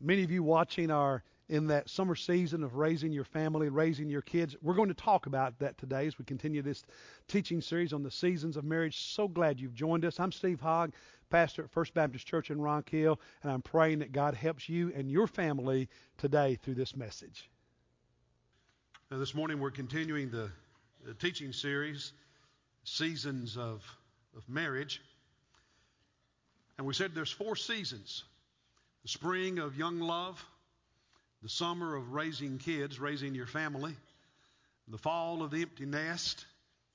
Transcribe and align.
Many 0.00 0.24
of 0.24 0.30
you 0.30 0.42
watching 0.42 0.90
are 0.90 1.22
in 1.48 1.68
that 1.68 1.88
summer 1.88 2.14
season 2.14 2.64
of 2.64 2.74
raising 2.74 3.12
your 3.12 3.24
family 3.24 3.68
and 3.68 3.76
raising 3.76 4.10
your 4.10 4.20
kids. 4.20 4.56
We're 4.60 4.74
going 4.74 4.88
to 4.88 4.94
talk 4.94 5.26
about 5.26 5.58
that 5.60 5.78
today 5.78 6.06
as 6.06 6.18
we 6.18 6.24
continue 6.24 6.60
this 6.60 6.82
teaching 7.28 7.60
series 7.60 7.92
on 7.92 8.02
the 8.02 8.10
seasons 8.10 8.56
of 8.56 8.64
marriage. 8.64 8.98
So 8.98 9.28
glad 9.28 9.60
you've 9.60 9.74
joined 9.74 10.04
us. 10.04 10.18
I'm 10.18 10.32
Steve 10.32 10.60
Hogg, 10.60 10.92
pastor 11.30 11.64
at 11.64 11.70
First 11.70 11.94
Baptist 11.94 12.26
Church 12.26 12.50
in 12.50 12.60
Rock 12.60 12.90
Hill, 12.90 13.20
and 13.42 13.52
I'm 13.52 13.62
praying 13.62 14.00
that 14.00 14.12
God 14.12 14.34
helps 14.34 14.68
you 14.68 14.92
and 14.94 15.10
your 15.10 15.26
family 15.26 15.88
today 16.18 16.56
through 16.56 16.74
this 16.74 16.96
message. 16.96 17.48
Now, 19.10 19.18
this 19.18 19.34
morning 19.34 19.60
we're 19.60 19.70
continuing 19.70 20.30
the, 20.30 20.50
the 21.04 21.14
teaching 21.14 21.52
series, 21.52 22.12
Seasons 22.84 23.56
of, 23.56 23.82
of 24.36 24.48
Marriage. 24.48 25.00
And 26.76 26.86
we 26.86 26.92
said 26.92 27.14
there's 27.14 27.30
four 27.30 27.56
seasons 27.56 28.24
the 29.06 29.10
spring 29.10 29.60
of 29.60 29.78
young 29.78 30.00
love, 30.00 30.44
the 31.40 31.48
summer 31.48 31.94
of 31.94 32.10
raising 32.10 32.58
kids, 32.58 32.98
raising 32.98 33.36
your 33.36 33.46
family, 33.46 33.94
the 34.88 34.98
fall 34.98 35.44
of 35.44 35.52
the 35.52 35.62
empty 35.62 35.86
nest, 35.86 36.44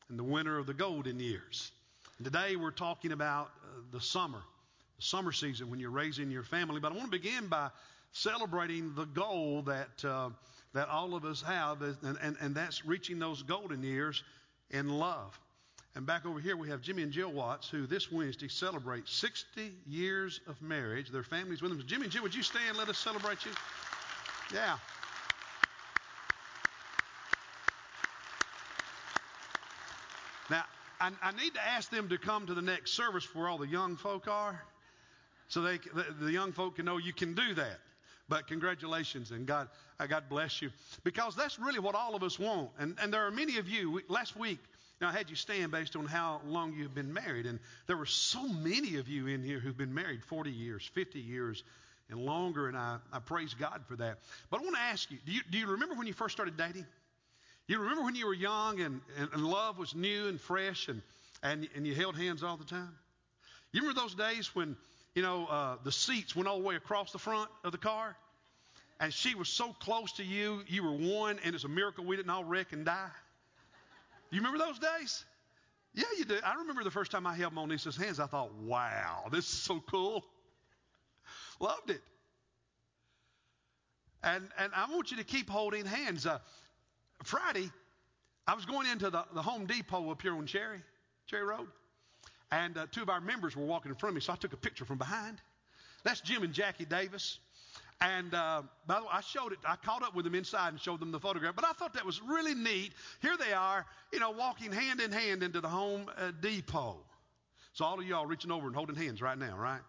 and 0.09 0.19
the 0.19 0.23
winter 0.25 0.57
of 0.57 0.65
the 0.65 0.73
golden 0.73 1.21
years. 1.21 1.71
And 2.17 2.25
today 2.25 2.57
we're 2.57 2.71
talking 2.71 3.13
about 3.13 3.49
uh, 3.63 3.79
the 3.93 4.01
summer, 4.01 4.41
the 4.97 5.05
summer 5.05 5.31
season 5.31 5.71
when 5.71 5.79
you're 5.79 5.89
raising 5.89 6.29
your 6.31 6.43
family. 6.43 6.81
But 6.81 6.91
I 6.91 6.95
want 6.97 7.13
to 7.13 7.17
begin 7.17 7.47
by 7.47 7.69
celebrating 8.11 8.93
the 8.93 9.05
goal 9.05 9.61
that 9.67 10.03
uh, 10.03 10.31
that 10.73 10.89
all 10.89 11.15
of 11.15 11.23
us 11.23 11.41
have, 11.43 11.81
and, 11.81 12.17
and, 12.21 12.35
and 12.41 12.53
that's 12.53 12.85
reaching 12.85 13.19
those 13.19 13.41
golden 13.41 13.83
years 13.83 14.21
in 14.69 14.89
love. 14.89 15.39
And 15.95 16.05
back 16.05 16.25
over 16.25 16.39
here, 16.39 16.55
we 16.55 16.69
have 16.69 16.81
Jimmy 16.81 17.03
and 17.03 17.11
Jill 17.11 17.31
Watts, 17.31 17.69
who 17.69 17.85
this 17.85 18.11
Wednesday 18.11 18.47
celebrate 18.47 19.09
60 19.09 19.73
years 19.87 20.39
of 20.47 20.61
marriage. 20.61 21.09
Their 21.09 21.23
families 21.23 21.61
with 21.61 21.71
them. 21.71 21.83
Jimmy 21.85 22.03
and 22.03 22.11
Jill, 22.11 22.23
would 22.23 22.33
you 22.33 22.43
stand? 22.43 22.77
Let 22.77 22.87
us 22.87 22.97
celebrate 22.97 23.43
you. 23.43 23.51
Yeah. 24.53 24.77
Now, 30.49 30.63
I, 30.99 31.11
I, 31.21 31.31
need 31.31 31.53
to 31.55 31.61
ask 31.65 31.89
them 31.89 32.09
to 32.09 32.17
come 32.17 32.47
to 32.47 32.53
the 32.53 32.61
next 32.61 32.91
service 32.91 33.27
where 33.33 33.47
all 33.47 33.57
the 33.57 33.67
young 33.67 33.95
folk 33.95 34.27
are, 34.27 34.61
so 35.47 35.61
they, 35.61 35.77
the, 35.77 36.05
the 36.19 36.31
young 36.31 36.51
folk 36.53 36.77
can 36.77 36.85
know 36.85 36.97
you 36.97 37.13
can 37.13 37.33
do 37.33 37.53
that. 37.55 37.79
But 38.29 38.47
congratulations 38.47 39.31
and 39.31 39.45
God, 39.45 39.67
uh, 39.99 40.07
God 40.07 40.23
bless 40.29 40.61
you. 40.61 40.69
Because 41.03 41.35
that's 41.35 41.59
really 41.59 41.79
what 41.79 41.95
all 41.95 42.15
of 42.15 42.23
us 42.23 42.39
want. 42.39 42.69
And, 42.79 42.97
and 43.01 43.13
there 43.13 43.25
are 43.25 43.31
many 43.31 43.57
of 43.57 43.67
you, 43.67 44.01
last 44.07 44.37
week, 44.37 44.59
now, 45.01 45.09
I 45.09 45.13
had 45.13 45.31
you 45.31 45.35
stand 45.35 45.71
based 45.71 45.95
on 45.95 46.05
how 46.05 46.41
long 46.45 46.73
you've 46.77 46.93
been 46.93 47.11
married, 47.11 47.47
and 47.47 47.59
there 47.87 47.97
were 47.97 48.05
so 48.05 48.47
many 48.47 48.97
of 48.97 49.07
you 49.07 49.25
in 49.25 49.43
here 49.43 49.59
who've 49.59 49.77
been 49.77 49.95
married 49.95 50.23
40 50.23 50.51
years, 50.51 50.87
50 50.93 51.19
years, 51.19 51.63
and 52.11 52.19
longer, 52.19 52.67
and 52.67 52.77
I, 52.77 52.97
I 53.11 53.17
praise 53.17 53.55
God 53.55 53.81
for 53.87 53.95
that. 53.95 54.19
But 54.51 54.59
I 54.59 54.63
want 54.63 54.75
to 54.75 54.81
ask 54.81 55.09
you 55.09 55.17
do, 55.25 55.31
you 55.31 55.41
do 55.49 55.57
you 55.57 55.67
remember 55.67 55.95
when 55.95 56.05
you 56.05 56.13
first 56.13 56.35
started 56.35 56.55
dating? 56.55 56.85
You 57.67 57.79
remember 57.79 58.03
when 58.03 58.15
you 58.15 58.27
were 58.27 58.33
young 58.33 58.79
and, 58.81 59.01
and, 59.17 59.29
and 59.33 59.43
love 59.43 59.79
was 59.79 59.95
new 59.95 60.27
and 60.27 60.39
fresh, 60.39 60.87
and, 60.87 61.01
and, 61.41 61.67
and 61.75 61.87
you 61.87 61.95
held 61.95 62.15
hands 62.15 62.43
all 62.43 62.57
the 62.57 62.65
time? 62.65 62.93
You 63.71 63.81
remember 63.81 64.01
those 64.01 64.13
days 64.13 64.53
when, 64.53 64.75
you 65.15 65.23
know, 65.23 65.47
uh, 65.47 65.75
the 65.83 65.91
seats 65.91 66.35
went 66.35 66.47
all 66.47 66.59
the 66.59 66.65
way 66.65 66.75
across 66.75 67.11
the 67.11 67.19
front 67.19 67.49
of 67.63 67.71
the 67.71 67.79
car? 67.79 68.15
And 68.99 69.11
she 69.11 69.33
was 69.33 69.49
so 69.49 69.73
close 69.79 70.11
to 70.13 70.23
you, 70.23 70.61
you 70.67 70.83
were 70.83 70.91
one, 70.91 71.39
and 71.43 71.55
it's 71.55 71.63
a 71.63 71.69
miracle 71.69 72.05
we 72.05 72.17
didn't 72.17 72.29
all 72.29 72.43
wreck 72.43 72.71
and 72.71 72.85
die. 72.85 73.09
You 74.31 74.37
remember 74.37 74.57
those 74.57 74.79
days? 74.79 75.25
Yeah, 75.93 76.05
you 76.17 76.25
do. 76.25 76.37
I 76.43 76.55
remember 76.55 76.83
the 76.83 76.91
first 76.91 77.11
time 77.11 77.27
I 77.27 77.35
held 77.35 77.53
Monisa's 77.53 77.97
hands, 77.97 78.19
I 78.19 78.27
thought, 78.27 78.53
wow, 78.53 79.25
this 79.29 79.45
is 79.45 79.51
so 79.51 79.83
cool. 79.89 80.23
Loved 81.59 81.89
it. 81.89 82.01
And, 84.23 84.47
and 84.57 84.71
I 84.75 84.89
want 84.91 85.11
you 85.11 85.17
to 85.17 85.23
keep 85.23 85.49
holding 85.49 85.85
hands. 85.85 86.25
Uh, 86.25 86.39
Friday, 87.23 87.69
I 88.47 88.55
was 88.55 88.65
going 88.65 88.87
into 88.87 89.09
the, 89.09 89.25
the 89.33 89.41
Home 89.41 89.65
Depot 89.65 90.09
up 90.11 90.21
here 90.21 90.35
on 90.35 90.45
Cherry, 90.45 90.81
Cherry 91.27 91.43
Road, 91.43 91.67
and 92.51 92.77
uh, 92.77 92.87
two 92.91 93.01
of 93.01 93.09
our 93.09 93.21
members 93.21 93.55
were 93.55 93.65
walking 93.65 93.91
in 93.91 93.95
front 93.95 94.11
of 94.11 94.15
me, 94.15 94.21
so 94.21 94.33
I 94.33 94.35
took 94.37 94.53
a 94.53 94.57
picture 94.57 94.85
from 94.85 94.97
behind. 94.97 95.41
That's 96.03 96.21
Jim 96.21 96.43
and 96.43 96.53
Jackie 96.53 96.85
Davis. 96.85 97.39
And 98.01 98.33
uh, 98.33 98.63
by 98.87 98.95
the 98.95 99.01
way, 99.03 99.09
I 99.13 99.21
showed 99.21 99.51
it. 99.51 99.59
I 99.63 99.75
caught 99.75 100.01
up 100.01 100.15
with 100.15 100.25
them 100.25 100.33
inside 100.33 100.69
and 100.69 100.79
showed 100.81 100.99
them 100.99 101.11
the 101.11 101.19
photograph. 101.19 101.55
But 101.55 101.65
I 101.65 101.73
thought 101.73 101.93
that 101.93 102.05
was 102.05 102.19
really 102.21 102.55
neat. 102.55 102.93
Here 103.21 103.37
they 103.37 103.53
are, 103.53 103.85
you 104.11 104.19
know, 104.19 104.31
walking 104.31 104.71
hand 104.71 104.99
in 104.99 105.11
hand 105.11 105.43
into 105.43 105.61
the 105.61 105.67
Home 105.69 106.09
uh, 106.17 106.31
Depot. 106.41 106.97
So 107.73 107.85
all 107.85 107.99
of 107.99 108.05
y'all 108.05 108.25
reaching 108.25 108.51
over 108.51 108.67
and 108.67 108.75
holding 108.75 108.95
hands 108.95 109.21
right 109.21 109.37
now, 109.37 109.55
right? 109.55 109.81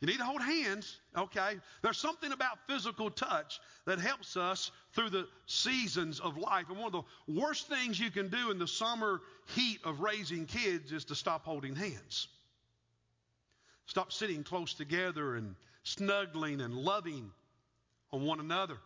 You 0.00 0.06
need 0.08 0.18
to 0.18 0.24
hold 0.24 0.42
hands, 0.42 0.98
okay? 1.16 1.60
There's 1.80 1.96
something 1.96 2.32
about 2.32 2.58
physical 2.66 3.08
touch 3.08 3.60
that 3.86 4.00
helps 4.00 4.36
us 4.36 4.72
through 4.94 5.10
the 5.10 5.28
seasons 5.46 6.18
of 6.18 6.36
life. 6.36 6.66
And 6.68 6.76
one 6.76 6.92
of 6.92 7.04
the 7.26 7.40
worst 7.40 7.68
things 7.68 7.98
you 8.00 8.10
can 8.10 8.28
do 8.28 8.50
in 8.50 8.58
the 8.58 8.66
summer 8.66 9.20
heat 9.54 9.78
of 9.84 10.00
raising 10.00 10.44
kids 10.44 10.92
is 10.92 11.04
to 11.06 11.14
stop 11.14 11.44
holding 11.44 11.76
hands. 11.76 12.26
Stop 13.86 14.12
sitting 14.12 14.42
close 14.42 14.74
together 14.74 15.36
and 15.36 15.54
snuggling 15.82 16.60
and 16.60 16.74
loving 16.74 17.30
on 18.12 18.24
one 18.24 18.40
another. 18.40 18.78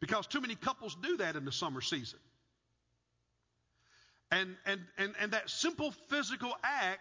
Because 0.00 0.26
too 0.26 0.40
many 0.40 0.54
couples 0.54 0.96
do 1.02 1.16
that 1.18 1.36
in 1.36 1.44
the 1.44 1.52
summer 1.52 1.80
season. 1.80 2.18
And, 4.30 4.56
and, 4.66 4.80
and, 4.98 5.14
and 5.20 5.32
that 5.32 5.48
simple 5.48 5.92
physical 6.08 6.52
act 6.62 7.00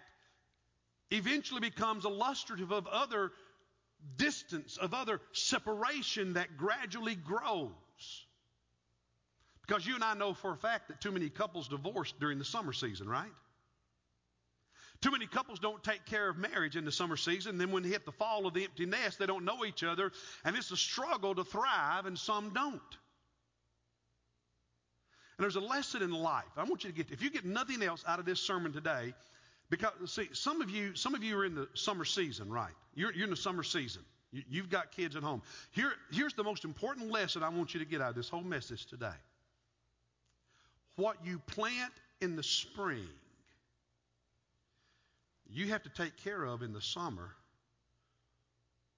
eventually 1.11 1.61
becomes 1.61 2.05
illustrative 2.05 2.71
of 2.71 2.87
other 2.87 3.31
distance, 4.17 4.77
of 4.77 4.93
other 4.93 5.19
separation 5.33 6.33
that 6.33 6.57
gradually 6.57 7.15
grows. 7.15 7.71
Because 9.65 9.85
you 9.85 9.95
and 9.95 10.03
I 10.03 10.13
know 10.13 10.33
for 10.33 10.51
a 10.53 10.57
fact 10.57 10.89
that 10.89 11.01
too 11.01 11.11
many 11.11 11.29
couples 11.29 11.67
divorce 11.67 12.13
during 12.19 12.37
the 12.37 12.45
summer 12.45 12.71
season, 12.71 13.09
right? 13.09 13.31
Too 15.01 15.11
many 15.11 15.27
couples 15.27 15.59
don't 15.59 15.83
take 15.83 16.05
care 16.05 16.29
of 16.29 16.37
marriage 16.37 16.75
in 16.75 16.85
the 16.85 16.91
summer 16.91 17.17
season. 17.17 17.57
Then 17.57 17.71
when 17.71 17.83
they 17.83 17.89
hit 17.89 18.05
the 18.05 18.11
fall 18.11 18.47
of 18.47 18.53
the 18.53 18.63
empty 18.63 18.85
nest, 18.85 19.19
they 19.19 19.25
don't 19.25 19.45
know 19.45 19.65
each 19.65 19.83
other, 19.83 20.11
and 20.43 20.55
it's 20.55 20.71
a 20.71 20.77
struggle 20.77 21.35
to 21.35 21.43
thrive, 21.43 22.05
and 22.05 22.17
some 22.17 22.51
don't. 22.53 22.81
And 25.37 25.43
there's 25.43 25.57
a 25.57 25.61
lesson 25.61 26.01
in 26.01 26.11
life. 26.11 26.45
I 26.55 26.63
want 26.63 26.83
you 26.83 26.91
to 26.91 26.95
get, 26.95 27.11
if 27.11 27.21
you 27.21 27.29
get 27.29 27.45
nothing 27.45 27.83
else 27.83 28.03
out 28.07 28.19
of 28.19 28.25
this 28.25 28.39
sermon 28.39 28.71
today, 28.71 29.13
because 29.69 29.91
see, 30.05 30.29
some 30.31 30.61
of 30.61 30.69
you, 30.69 30.95
some 30.95 31.13
of 31.13 31.23
you 31.23 31.37
are 31.37 31.45
in 31.45 31.55
the 31.55 31.67
summer 31.73 32.05
season, 32.05 32.49
right? 32.49 32.73
You're, 32.93 33.13
you're 33.13 33.25
in 33.25 33.31
the 33.31 33.35
summer 33.35 33.63
season. 33.63 34.03
You, 34.31 34.61
have 34.61 34.69
got 34.69 34.91
kids 34.91 35.15
at 35.15 35.23
home. 35.23 35.41
Here, 35.71 35.93
here's 36.11 36.33
the 36.33 36.43
most 36.43 36.65
important 36.65 37.09
lesson 37.09 37.41
I 37.41 37.49
want 37.49 37.73
you 37.73 37.79
to 37.79 37.85
get 37.85 38.01
out 38.01 38.09
of 38.09 38.15
this 38.15 38.27
whole 38.27 38.43
message 38.43 38.85
today. 38.85 39.15
What 40.97 41.17
you 41.23 41.39
plant 41.39 41.93
in 42.21 42.35
the 42.35 42.43
spring 42.43 43.07
you 45.51 45.67
have 45.67 45.83
to 45.83 45.89
take 45.89 46.15
care 46.17 46.43
of 46.43 46.61
in 46.61 46.73
the 46.73 46.81
summer 46.81 47.31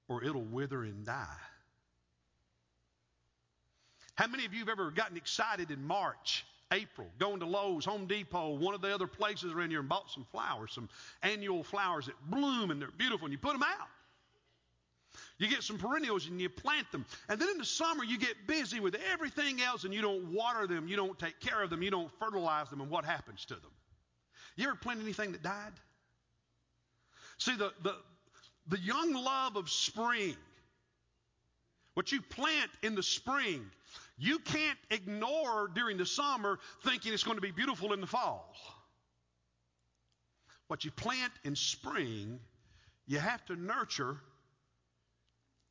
or 0.08 0.24
it'll 0.24 0.42
wither 0.42 0.84
and 0.84 1.06
die. 1.06 1.26
How 4.16 4.28
many 4.28 4.46
of 4.46 4.54
you 4.54 4.60
have 4.60 4.70
ever 4.70 4.90
gotten 4.90 5.18
excited 5.18 5.70
in 5.70 5.86
March, 5.86 6.46
April, 6.72 7.08
going 7.20 7.40
to 7.40 7.46
Lowe's, 7.46 7.86
Home 7.86 8.08
Depot, 8.08 8.56
one 8.56 8.74
of 8.74 8.82
the 8.82 8.94
other 8.94 9.06
places 9.06 9.54
around 9.54 9.70
here 9.70 9.80
and 9.80 9.90
bought 9.90 10.10
some 10.10 10.26
flowers, 10.32 10.72
some 10.74 10.90
annual 11.22 11.64
flowers 11.64 12.08
that 12.08 12.16
bloom 12.30 12.72
and 12.72 12.82
they're 12.82 12.90
beautiful 12.98 13.26
and 13.26 13.34
you 13.34 13.38
put 13.38 13.54
them 13.54 13.64
out? 13.64 13.88
You 15.38 15.48
get 15.48 15.62
some 15.62 15.78
perennials 15.78 16.28
and 16.28 16.42
you 16.42 16.50
plant 16.50 16.92
them. 16.92 17.06
And 17.30 17.40
then 17.40 17.50
in 17.50 17.58
the 17.58 17.66
summer, 17.66 18.04
you 18.04 18.18
get 18.18 18.48
busy 18.48 18.80
with 18.80 18.96
everything 19.14 19.62
else 19.62 19.84
and 19.84 19.94
you 19.94 20.02
don't 20.02 20.34
water 20.34 20.66
them, 20.66 20.88
you 20.88 20.96
don't 20.96 21.18
take 21.20 21.40
care 21.40 21.62
of 21.62 21.70
them, 21.70 21.84
you 21.84 21.92
don't 21.92 22.12
fertilize 22.20 22.70
them, 22.70 22.82
and 22.82 22.90
what 22.90 23.06
happens 23.06 23.46
to 23.46 23.54
them? 23.54 23.72
You 24.56 24.68
ever 24.68 24.76
plant 24.76 25.02
anything 25.02 25.34
that 25.34 25.44
died? 25.44 25.74
See, 27.38 27.56
the, 27.56 27.72
the, 27.84 27.96
the 28.68 28.80
young 28.80 29.14
love 29.14 29.56
of 29.56 29.70
spring, 29.70 30.36
what 31.94 32.12
you 32.12 32.22
plant 32.22 32.72
in 32.84 32.96
the 32.96 33.04
spring, 33.04 33.66
you 34.18 34.40
can't 34.40 34.78
ignore 34.90 35.70
during 35.74 35.98
the 35.98 36.06
summer 36.06 36.60
thinking 36.84 37.14
it's 37.14 37.24
going 37.24 37.38
to 37.38 37.42
be 37.42 37.52
beautiful 37.52 37.94
in 37.94 38.02
the 38.02 38.08
fall. 38.08 38.54
What 40.68 40.84
you 40.84 40.92
plant 40.92 41.32
in 41.44 41.56
spring, 41.56 42.40
you 43.06 43.20
have 43.20 43.46
to 43.46 43.56
nurture 43.56 44.18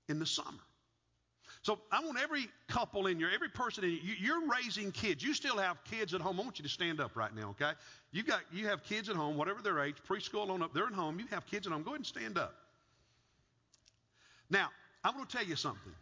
in 0.08 0.18
the 0.18 0.26
summer. 0.26 0.62
So 1.66 1.80
I 1.90 1.98
want 2.04 2.16
every 2.16 2.46
couple 2.68 3.08
in 3.08 3.18
here, 3.18 3.28
every 3.34 3.48
person 3.48 3.82
in 3.82 3.90
you, 3.90 4.14
you're 4.20 4.46
raising 4.46 4.92
kids. 4.92 5.20
You 5.24 5.34
still 5.34 5.56
have 5.56 5.82
kids 5.82 6.14
at 6.14 6.20
home. 6.20 6.38
I 6.38 6.44
want 6.44 6.60
you 6.60 6.62
to 6.62 6.68
stand 6.68 7.00
up 7.00 7.16
right 7.16 7.34
now, 7.34 7.56
okay? 7.60 7.72
You 8.12 8.22
got 8.22 8.42
you 8.52 8.68
have 8.68 8.84
kids 8.84 9.08
at 9.08 9.16
home, 9.16 9.36
whatever 9.36 9.60
their 9.62 9.80
age, 9.80 9.96
preschool 10.08 10.48
on 10.50 10.62
up, 10.62 10.72
they're 10.72 10.86
at 10.86 10.92
home. 10.92 11.18
You 11.18 11.26
have 11.32 11.44
kids 11.46 11.66
at 11.66 11.72
home. 11.72 11.82
Go 11.82 11.90
ahead 11.90 11.98
and 11.98 12.06
stand 12.06 12.38
up. 12.38 12.54
Now, 14.48 14.68
I'm 15.02 15.14
going 15.14 15.26
to 15.26 15.36
tell 15.36 15.44
you 15.44 15.56
something. 15.56 15.92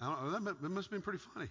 That 0.00 0.40
must 0.62 0.86
have 0.86 0.90
been 0.90 1.02
pretty 1.02 1.18
funny. 1.34 1.50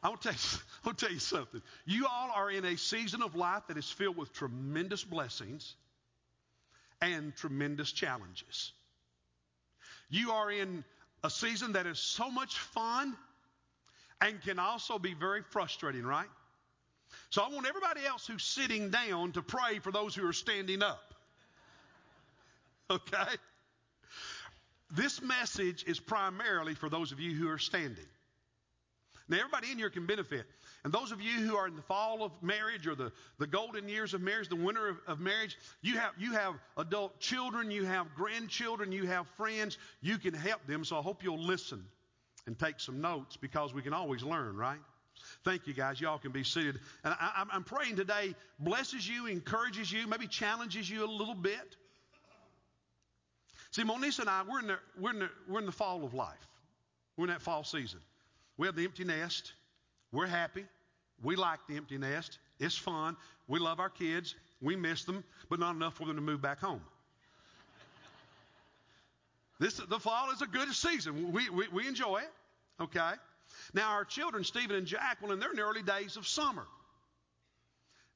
I 0.00 0.10
will 0.10 0.16
tell 0.16 0.30
you, 0.30 0.38
I'll 0.84 0.94
tell 0.94 1.10
you 1.10 1.18
something. 1.18 1.60
You 1.86 2.06
all 2.06 2.30
are 2.36 2.52
in 2.52 2.64
a 2.64 2.76
season 2.76 3.20
of 3.20 3.34
life 3.34 3.64
that 3.66 3.76
is 3.76 3.90
filled 3.90 4.16
with 4.16 4.32
tremendous 4.32 5.02
blessings 5.02 5.74
and 7.02 7.34
tremendous 7.34 7.90
challenges. 7.90 8.70
You 10.10 10.30
are 10.32 10.50
in 10.50 10.84
a 11.22 11.30
season 11.30 11.72
that 11.72 11.86
is 11.86 11.98
so 11.98 12.30
much 12.30 12.58
fun 12.58 13.16
and 14.20 14.40
can 14.42 14.58
also 14.58 14.98
be 14.98 15.14
very 15.14 15.42
frustrating, 15.42 16.04
right? 16.04 16.28
So 17.30 17.42
I 17.42 17.48
want 17.48 17.66
everybody 17.66 18.06
else 18.06 18.26
who's 18.26 18.44
sitting 18.44 18.90
down 18.90 19.32
to 19.32 19.42
pray 19.42 19.78
for 19.80 19.90
those 19.90 20.14
who 20.14 20.26
are 20.26 20.32
standing 20.32 20.82
up. 20.82 21.02
Okay? 22.90 23.36
This 24.90 25.22
message 25.22 25.84
is 25.86 25.98
primarily 25.98 26.74
for 26.74 26.90
those 26.90 27.12
of 27.12 27.18
you 27.18 27.34
who 27.34 27.48
are 27.48 27.58
standing. 27.58 28.04
Now, 29.26 29.38
everybody 29.38 29.72
in 29.72 29.78
here 29.78 29.88
can 29.88 30.04
benefit. 30.04 30.44
And 30.84 30.92
those 30.92 31.12
of 31.12 31.20
you 31.22 31.32
who 31.32 31.56
are 31.56 31.66
in 31.66 31.76
the 31.76 31.82
fall 31.82 32.22
of 32.22 32.30
marriage 32.42 32.86
or 32.86 32.94
the, 32.94 33.10
the 33.38 33.46
golden 33.46 33.88
years 33.88 34.12
of 34.12 34.20
marriage, 34.20 34.50
the 34.50 34.56
winter 34.56 34.88
of, 34.88 34.98
of 35.06 35.18
marriage, 35.18 35.56
you 35.80 35.96
have, 35.98 36.12
you 36.18 36.32
have 36.32 36.54
adult 36.76 37.18
children, 37.20 37.70
you 37.70 37.84
have 37.84 38.14
grandchildren, 38.14 38.92
you 38.92 39.06
have 39.06 39.26
friends. 39.38 39.78
You 40.02 40.18
can 40.18 40.34
help 40.34 40.66
them. 40.66 40.84
So 40.84 40.98
I 40.98 41.00
hope 41.00 41.24
you'll 41.24 41.42
listen 41.42 41.82
and 42.46 42.58
take 42.58 42.80
some 42.80 43.00
notes 43.00 43.38
because 43.38 43.72
we 43.72 43.80
can 43.80 43.94
always 43.94 44.22
learn, 44.22 44.56
right? 44.56 44.78
Thank 45.42 45.66
you, 45.66 45.72
guys. 45.72 45.98
Y'all 45.98 46.18
can 46.18 46.32
be 46.32 46.44
seated. 46.44 46.78
And 47.02 47.14
I, 47.18 47.46
am 47.52 47.64
praying 47.64 47.96
today 47.96 48.34
blesses 48.58 49.08
you, 49.08 49.26
encourages 49.26 49.90
you, 49.90 50.06
maybe 50.06 50.26
challenges 50.26 50.88
you 50.88 51.06
a 51.06 51.10
little 51.10 51.34
bit. 51.34 51.76
See, 53.70 53.84
Monisa 53.84 54.20
and 54.20 54.28
I, 54.28 54.42
we're 54.46 54.60
in, 54.60 54.66
the, 54.66 54.78
we're, 55.00 55.10
in 55.12 55.18
the, 55.20 55.30
we're 55.48 55.60
in 55.60 55.66
the 55.66 55.72
fall 55.72 56.04
of 56.04 56.12
life. 56.12 56.46
We're 57.16 57.24
in 57.24 57.30
that 57.30 57.40
fall 57.40 57.64
season. 57.64 58.00
We 58.58 58.66
have 58.66 58.76
the 58.76 58.84
empty 58.84 59.04
nest. 59.04 59.54
We're 60.14 60.26
happy. 60.28 60.64
We 61.22 61.34
like 61.34 61.58
the 61.68 61.76
empty 61.76 61.98
nest. 61.98 62.38
It's 62.60 62.76
fun. 62.76 63.16
We 63.48 63.58
love 63.58 63.80
our 63.80 63.90
kids. 63.90 64.36
We 64.62 64.76
miss 64.76 65.04
them, 65.04 65.24
but 65.50 65.58
not 65.58 65.74
enough 65.74 65.94
for 65.94 66.06
them 66.06 66.14
to 66.14 66.22
move 66.22 66.40
back 66.40 66.60
home. 66.60 66.80
This, 69.58 69.76
the 69.76 69.98
fall 69.98 70.30
is 70.30 70.40
a 70.40 70.46
good 70.46 70.72
season. 70.72 71.32
We, 71.32 71.50
we, 71.50 71.66
we 71.68 71.88
enjoy 71.88 72.18
it. 72.18 72.82
Okay? 72.82 73.12
Now, 73.72 73.90
our 73.90 74.04
children, 74.04 74.44
Stephen 74.44 74.76
and 74.76 74.86
Jacqueline, 74.86 75.40
they're 75.40 75.50
in 75.50 75.56
the 75.56 75.62
early 75.62 75.82
days 75.82 76.16
of 76.16 76.26
summer. 76.26 76.64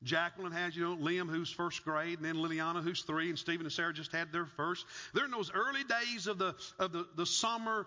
Jacqueline 0.04 0.52
has, 0.52 0.76
you 0.76 0.84
know, 0.84 0.96
Liam, 0.96 1.28
who's 1.28 1.50
first 1.50 1.84
grade, 1.84 2.18
and 2.18 2.24
then 2.24 2.36
Liliana, 2.36 2.82
who's 2.82 3.02
three, 3.02 3.28
and 3.28 3.38
Stephen 3.38 3.66
and 3.66 3.72
Sarah 3.72 3.92
just 3.92 4.12
had 4.12 4.32
their 4.32 4.46
first. 4.46 4.86
They're 5.14 5.24
in 5.24 5.32
those 5.32 5.50
early 5.52 5.82
days 5.82 6.28
of 6.28 6.38
the, 6.38 6.54
of 6.78 6.92
the, 6.92 7.06
the 7.16 7.26
summer 7.26 7.86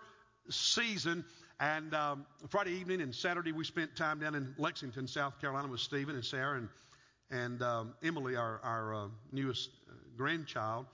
season, 0.49 1.23
and 1.61 1.93
um, 1.93 2.25
Friday 2.49 2.71
evening 2.71 3.01
and 3.01 3.13
Saturday, 3.13 3.51
we 3.51 3.63
spent 3.63 3.95
time 3.95 4.19
down 4.19 4.33
in 4.33 4.55
Lexington, 4.57 5.07
South 5.07 5.39
Carolina, 5.39 5.67
with 5.67 5.79
Stephen 5.79 6.15
and 6.15 6.25
Sarah 6.25 6.57
and, 6.57 6.69
and 7.29 7.61
um, 7.61 7.93
Emily, 8.01 8.35
our, 8.35 8.59
our 8.63 8.95
uh, 8.95 9.07
newest 9.31 9.69
uh, 9.87 9.93
grandchild. 10.17 10.87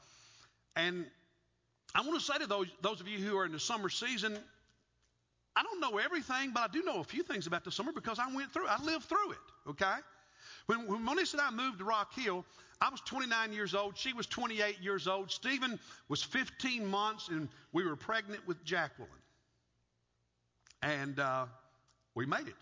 And 0.76 1.06
I 1.96 2.02
want 2.02 2.20
to 2.20 2.26
say 2.26 2.38
to 2.40 2.48
those, 2.48 2.68
those 2.82 3.00
of 3.00 3.08
you 3.08 3.18
who 3.18 3.38
are 3.38 3.46
in 3.46 3.54
the 3.54 3.62
summer 3.62 3.88
season, 3.88 4.38
I 5.56 5.64
don't 5.64 5.80
know 5.80 6.00
everything, 6.00 6.52
but 6.54 6.64
I 6.64 6.68
do 6.68 6.84
know 6.84 7.00
a 7.00 7.04
few 7.06 7.24
things 7.24 7.48
about 7.48 7.64
the 7.64 7.72
summer 7.72 7.94
because 7.94 8.20
I 8.20 8.32
went 8.36 8.52
through 8.52 8.68
I 8.68 8.84
lived 8.84 9.06
through 9.06 9.32
it, 9.32 9.70
okay? 9.70 9.96
When, 10.66 10.86
when 10.86 11.18
and 11.18 11.42
I 11.42 11.50
moved 11.50 11.80
to 11.80 11.86
Rock 11.86 12.14
Hill, 12.14 12.46
I 12.82 12.90
was 12.90 13.00
29 13.02 13.54
years 13.54 13.74
old. 13.74 13.98
She 13.98 14.12
was 14.12 14.28
28 14.28 14.82
years 14.82 15.08
old. 15.08 15.32
Stephen 15.32 15.80
was 16.10 16.22
15 16.22 16.86
months, 16.86 17.30
and 17.30 17.48
we 17.72 17.86
were 17.86 17.96
pregnant 17.96 18.46
with 18.46 18.62
Jacqueline. 18.66 19.08
And 20.88 21.20
uh, 21.20 21.48
we 22.16 22.26
made 22.26 22.48
it. 22.48 22.56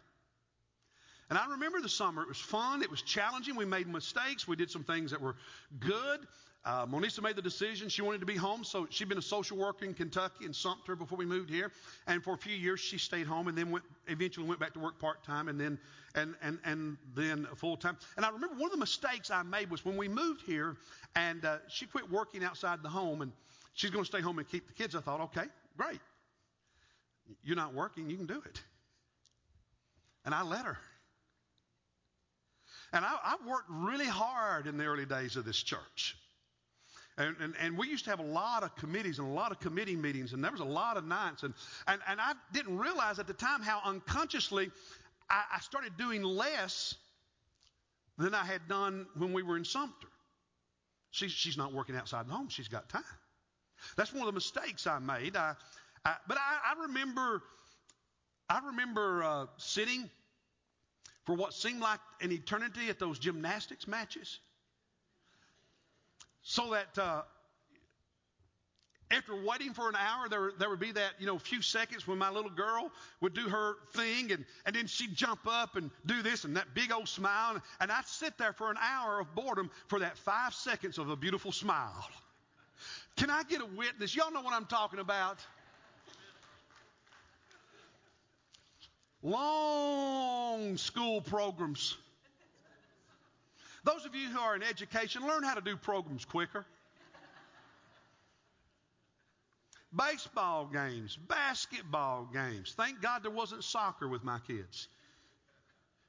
And 1.30 1.38
I 1.38 1.45
remember 1.51 1.80
the 1.80 1.89
summer. 1.89 2.24
It 2.24 2.27
was 2.27 2.39
fun. 2.39 2.81
It 2.81 2.89
was 2.89 3.04
challenging. 3.04 3.56
We 3.56 3.66
made 3.66 3.88
mistakes. 3.88 4.48
We 4.48 4.56
did 4.56 4.72
some 4.72 4.83
things 4.83 5.12
that 5.12 5.22
were 5.22 5.36
good. 5.80 6.22
Uh, 6.66 6.88
Monisa 6.88 7.22
made 7.22 7.36
the 7.36 7.44
decision. 7.44 7.88
She 7.88 8.01
wanted 8.01 8.22
to 8.22 8.25
be 8.25 8.36
home, 8.36 8.63
so 8.63 8.88
she'd 8.89 9.10
been 9.10 9.19
a 9.19 9.22
social 9.22 9.57
worker 9.57 9.86
in 9.86 9.94
Kentucky 9.94 10.45
and 10.45 10.56
Sumter 10.56 10.95
before 10.95 11.19
we 11.19 11.25
moved 11.25 11.51
here. 11.51 11.72
And 12.07 12.24
for 12.24 12.33
a 12.33 12.38
few 12.38 12.56
years, 12.56 12.80
she 12.80 12.98
stayed 12.98 13.27
home 13.27 13.48
and 13.48 13.56
then 13.56 13.69
went, 13.69 13.86
eventually 14.07 14.48
went 14.48 14.60
back 14.60 14.74
to 14.74 14.80
work 14.80 14.98
part 14.98 15.24
time 15.24 15.48
and 15.48 15.62
then 15.62 15.78
and 16.16 16.33
and 16.42 16.57
and 16.66 16.98
then 17.16 17.48
full 17.56 17.78
time. 17.78 17.95
And 18.18 18.25
I 18.25 18.30
remember 18.30 18.56
one 18.56 18.66
of 18.66 18.71
the 18.71 18.78
mistakes 18.78 19.30
I 19.30 19.44
made 19.44 19.69
was 19.69 19.86
when 19.86 19.98
we 19.98 20.07
moved 20.07 20.42
here, 20.42 20.75
and 21.16 21.45
uh, 21.45 21.57
she 21.68 21.86
quit 21.86 22.10
working 22.10 22.44
outside 22.44 22.81
the 22.81 22.89
home, 22.89 23.21
and 23.21 23.31
she's 23.75 23.92
going 23.92 24.04
to 24.04 24.10
stay 24.10 24.21
home 24.21 24.39
and 24.39 24.50
keep 24.50 24.66
the 24.66 24.74
kids. 24.74 24.95
I 24.95 25.01
thought, 25.01 25.21
okay, 25.21 25.45
great. 25.78 26.00
You're 27.44 27.56
not 27.56 27.74
working, 27.74 28.10
you 28.10 28.18
can 28.18 28.25
do 28.25 28.42
it. 28.45 28.62
And 30.25 30.33
I 30.33 30.44
let 30.44 30.66
her. 30.66 30.77
And 32.94 33.04
I, 33.06 33.16
I 33.24 33.36
worked 33.48 33.69
really 33.69 34.06
hard 34.06 34.68
in 34.68 34.77
the 34.77 34.86
early 34.86 35.06
days 35.06 35.36
of 35.36 35.45
this 35.45 35.62
church. 35.62 36.18
And, 37.18 37.36
and, 37.39 37.54
and, 37.62 37.77
we 37.77 37.88
used 37.88 38.04
to 38.06 38.10
have 38.10 38.19
a 38.19 38.24
lot 38.24 38.63
of 38.63 38.75
committees 38.75 39.19
and 39.19 39.27
a 39.27 39.31
lot 39.31 39.51
of 39.51 39.60
committee 39.62 39.95
meetings, 39.95 40.33
and 40.33 40.44
there 40.44 40.51
was 40.51 40.60
a 40.60 40.66
lot 40.66 40.98
of 40.98 41.06
nights. 41.06 41.44
And, 41.44 41.54
and, 41.88 42.01
and 42.07 42.19
I 42.19 42.33
didn't 42.51 42.77
realize 42.77 43.19
at 43.19 43.28
the 43.28 43.33
time 43.33 43.62
how 43.62 43.80
unconsciously 43.86 44.69
I, 45.30 45.44
I 45.56 45.60
started 45.62 45.95
doing 45.98 46.24
less 46.24 46.95
than 48.18 48.33
I 48.33 48.45
had 48.45 48.68
done 48.68 49.07
when 49.18 49.31
we 49.31 49.44
were 49.44 49.56
in 49.56 49.63
Sumter. 49.63 50.07
She, 51.12 51.30
she's 51.30 51.57
not 51.57 51.71
working 51.71 51.95
outside 51.95 52.28
the 52.28 52.33
home, 52.33 52.50
she's 52.50 52.68
got 52.68 52.89
time. 52.89 53.04
That's 53.95 54.12
one 54.12 54.21
of 54.21 54.28
the 54.28 54.33
mistakes 54.33 54.88
I 54.88 55.00
made. 55.00 55.38
I, 55.38 55.56
But 56.06 56.38
I, 56.38 56.74
I, 56.75 56.81
remember, 56.84 57.42
I 58.48 58.60
remember 58.68 59.24
uh, 59.24 59.46
sitting 59.57 60.10
for 61.25 61.36
what 61.36 61.54
seemed 61.54 61.81
like 61.81 62.00
an 62.22 62.31
eternity 62.31 62.90
at 62.90 63.00
those 63.00 63.18
gymnastics 63.18 63.88
matches, 63.88 64.40
so 66.44 66.72
that 66.72 67.02
uh, 67.02 67.24
after 69.10 69.36
waiting 69.36 69.74
for 69.74 69.90
an 69.90 69.96
hour, 69.96 70.30
there, 70.30 70.52
there 70.60 70.69
would 70.69 70.80
be 70.80 70.92
that, 70.92 71.13
you 71.19 71.25
know, 71.25 71.40
few 71.40 71.63
seconds 71.63 72.07
when 72.07 72.19
my 72.19 72.30
little 72.30 72.52
girl 72.52 72.92
would 73.22 73.34
do 73.34 73.50
her 73.50 73.75
thing 73.94 74.31
and, 74.31 74.46
and 74.66 74.75
then 74.75 74.86
she'd 74.86 75.16
jump 75.16 75.42
up 75.48 75.75
and 75.75 75.90
do 76.06 76.22
this 76.22 76.44
and 76.44 76.56
that 76.57 76.74
big 76.75 76.92
old 76.92 77.07
smile. 77.07 77.60
And 77.80 77.92
I'd 77.92 78.06
sit 78.06 78.38
there 78.38 78.54
for 78.54 78.69
an 78.69 78.78
hour 78.80 79.19
of 79.19 79.34
boredom 79.34 79.72
for 79.88 80.00
that 80.00 80.18
five 80.19 80.54
seconds 80.54 81.00
of 81.00 81.10
a 81.10 81.16
beautiful 81.16 81.52
smile. 81.52 82.07
Can 83.16 83.30
I 83.30 83.44
get 83.44 83.62
a 83.62 83.66
witness? 83.66 84.16
Y'all 84.16 84.31
know 84.31 84.42
what 84.42 84.54
I'm 84.54 84.66
talking 84.66 85.00
about. 85.00 85.40
Long 89.25 90.77
school 90.77 91.19
programs. 91.19 91.98
Those 93.83 94.06
of 94.06 94.16
you 94.16 94.30
who 94.30 94.39
are 94.39 94.56
in 94.56 94.63
education, 94.63 95.27
learn 95.27 95.44
how 95.44 95.56
to 95.56 95.62
do 95.62 95.75
programs 95.75 96.25
quicker. 96.25 96.66
Baseball 99.95 100.69
games, 100.72 101.18
basketball 101.28 102.30
games. 102.31 102.73
Thank 102.76 103.02
God 103.02 103.23
there 103.23 103.31
wasn't 103.31 103.64
soccer 103.64 104.07
with 104.07 104.23
my 104.23 104.40
kids. 104.40 104.88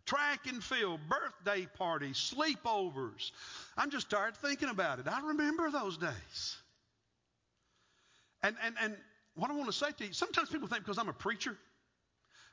Track 0.06 0.46
and 0.46 0.62
field, 0.62 1.00
birthday 1.08 1.66
parties, 1.78 2.16
sleepovers. 2.16 3.30
I'm 3.76 3.90
just 3.90 4.10
tired 4.10 4.36
thinking 4.36 4.68
about 4.68 4.98
it. 4.98 5.06
I 5.08 5.20
remember 5.20 5.70
those 5.70 5.96
days. 5.98 6.56
And, 8.42 8.56
and, 8.62 8.74
and 8.82 8.96
what 9.34 9.50
I 9.50 9.54
want 9.54 9.66
to 9.66 9.72
say 9.72 9.90
to 9.98 10.06
you, 10.06 10.12
sometimes 10.12 10.48
people 10.48 10.68
think 10.68 10.84
because 10.84 10.98
I'm 10.98 11.08
a 11.08 11.12
preacher, 11.12 11.56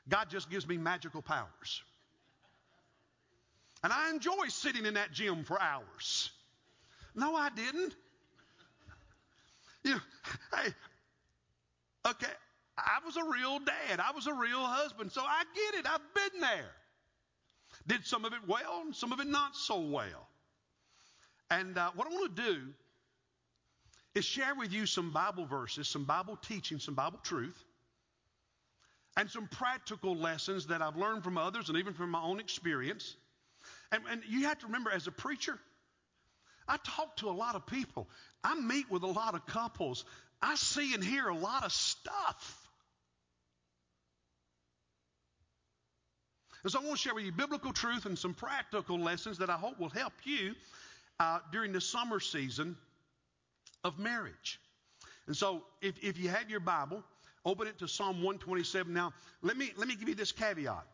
God 0.08 0.28
just 0.30 0.50
gives 0.50 0.66
me 0.66 0.76
magical 0.76 1.22
powers. 1.22 1.82
And 3.82 3.92
I 3.92 4.10
enjoy 4.10 4.48
sitting 4.48 4.86
in 4.86 4.94
that 4.94 5.12
gym 5.12 5.44
for 5.44 5.60
hours. 5.60 6.30
No, 7.14 7.34
I 7.34 7.50
didn't. 7.50 7.94
You 9.82 9.92
know, 9.92 10.00
hey, 10.54 10.72
okay, 12.06 12.32
I 12.78 12.98
was 13.04 13.16
a 13.16 13.24
real 13.24 13.58
dad. 13.58 14.00
I 14.00 14.12
was 14.12 14.26
a 14.26 14.32
real 14.32 14.64
husband. 14.64 15.12
So 15.12 15.20
I 15.20 15.44
get 15.54 15.80
it. 15.80 15.86
I've 15.86 16.00
been 16.14 16.40
there. 16.40 16.70
Did 17.86 18.06
some 18.06 18.24
of 18.24 18.32
it 18.32 18.40
well 18.46 18.82
and 18.84 18.94
some 18.94 19.12
of 19.12 19.20
it 19.20 19.26
not 19.26 19.54
so 19.54 19.80
well. 19.80 20.28
And 21.50 21.76
uh, 21.76 21.90
what 21.94 22.08
I 22.08 22.10
want 22.10 22.34
to 22.34 22.42
do 22.42 22.60
is 24.14 24.24
share 24.24 24.54
with 24.54 24.72
you 24.72 24.86
some 24.86 25.12
Bible 25.12 25.44
verses, 25.44 25.88
some 25.88 26.04
Bible 26.04 26.36
teaching, 26.36 26.78
some 26.78 26.94
Bible 26.94 27.20
truth 27.22 27.62
and 29.16 29.30
some 29.30 29.46
practical 29.46 30.16
lessons 30.16 30.66
that 30.66 30.82
I've 30.82 30.96
learned 30.96 31.24
from 31.24 31.38
others 31.38 31.68
and 31.68 31.78
even 31.78 31.94
from 31.94 32.10
my 32.10 32.22
own 32.22 32.40
experience. 32.40 33.16
And, 33.92 34.02
and, 34.10 34.22
you 34.28 34.46
have 34.46 34.58
to 34.58 34.66
remember, 34.66 34.90
as 34.90 35.06
a 35.06 35.12
preacher, 35.12 35.58
I 36.66 36.78
talk 36.78 37.16
to 37.18 37.28
a 37.28 37.32
lot 37.32 37.54
of 37.54 37.66
people. 37.66 38.08
I 38.42 38.54
meet 38.54 38.90
with 38.90 39.02
a 39.02 39.08
lot 39.08 39.34
of 39.34 39.46
couples. 39.46 40.04
I 40.42 40.56
see 40.56 40.94
and 40.94 41.04
hear 41.04 41.28
a 41.28 41.36
lot 41.36 41.64
of 41.64 41.72
stuff. 41.72 42.60
And 46.64 46.72
so 46.72 46.80
I 46.80 46.82
want 46.82 46.96
to 46.96 47.02
share 47.02 47.14
with 47.14 47.24
you 47.24 47.32
biblical 47.32 47.72
truth 47.72 48.06
and 48.06 48.18
some 48.18 48.34
practical 48.34 48.98
lessons 48.98 49.38
that 49.38 49.50
I 49.50 49.54
hope 49.54 49.78
will 49.78 49.90
help 49.90 50.14
you 50.24 50.54
uh, 51.20 51.38
during 51.52 51.72
the 51.72 51.80
summer 51.80 52.20
season 52.20 52.76
of 53.84 53.98
marriage. 53.98 54.58
And 55.26 55.36
so 55.36 55.62
if, 55.82 56.02
if 56.02 56.18
you 56.18 56.30
have 56.30 56.50
your 56.50 56.60
Bible, 56.60 57.02
Open 57.44 57.66
it 57.66 57.78
to 57.80 57.88
Psalm 57.88 58.16
127. 58.16 58.92
Now, 58.92 59.12
let 59.42 59.56
me, 59.56 59.70
let 59.76 59.86
me 59.86 59.96
give 59.96 60.08
you 60.08 60.14
this 60.14 60.32
caveat. 60.32 60.86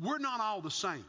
We're 0.00 0.18
not 0.18 0.40
all 0.40 0.60
the 0.60 0.70
same. 0.70 1.04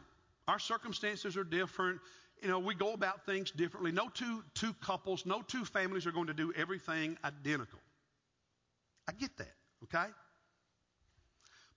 Our 0.48 0.58
circumstances 0.58 1.36
are 1.36 1.44
different. 1.44 2.00
You 2.42 2.48
know, 2.48 2.58
we 2.58 2.74
go 2.74 2.92
about 2.92 3.26
things 3.26 3.50
differently. 3.50 3.92
No 3.92 4.08
two, 4.08 4.42
two 4.54 4.72
couples, 4.74 5.24
no 5.24 5.42
two 5.42 5.64
families 5.64 6.06
are 6.06 6.12
going 6.12 6.26
to 6.26 6.34
do 6.34 6.52
everything 6.56 7.16
identical. 7.24 7.78
I 9.08 9.12
get 9.12 9.36
that, 9.38 9.54
okay? 9.84 10.10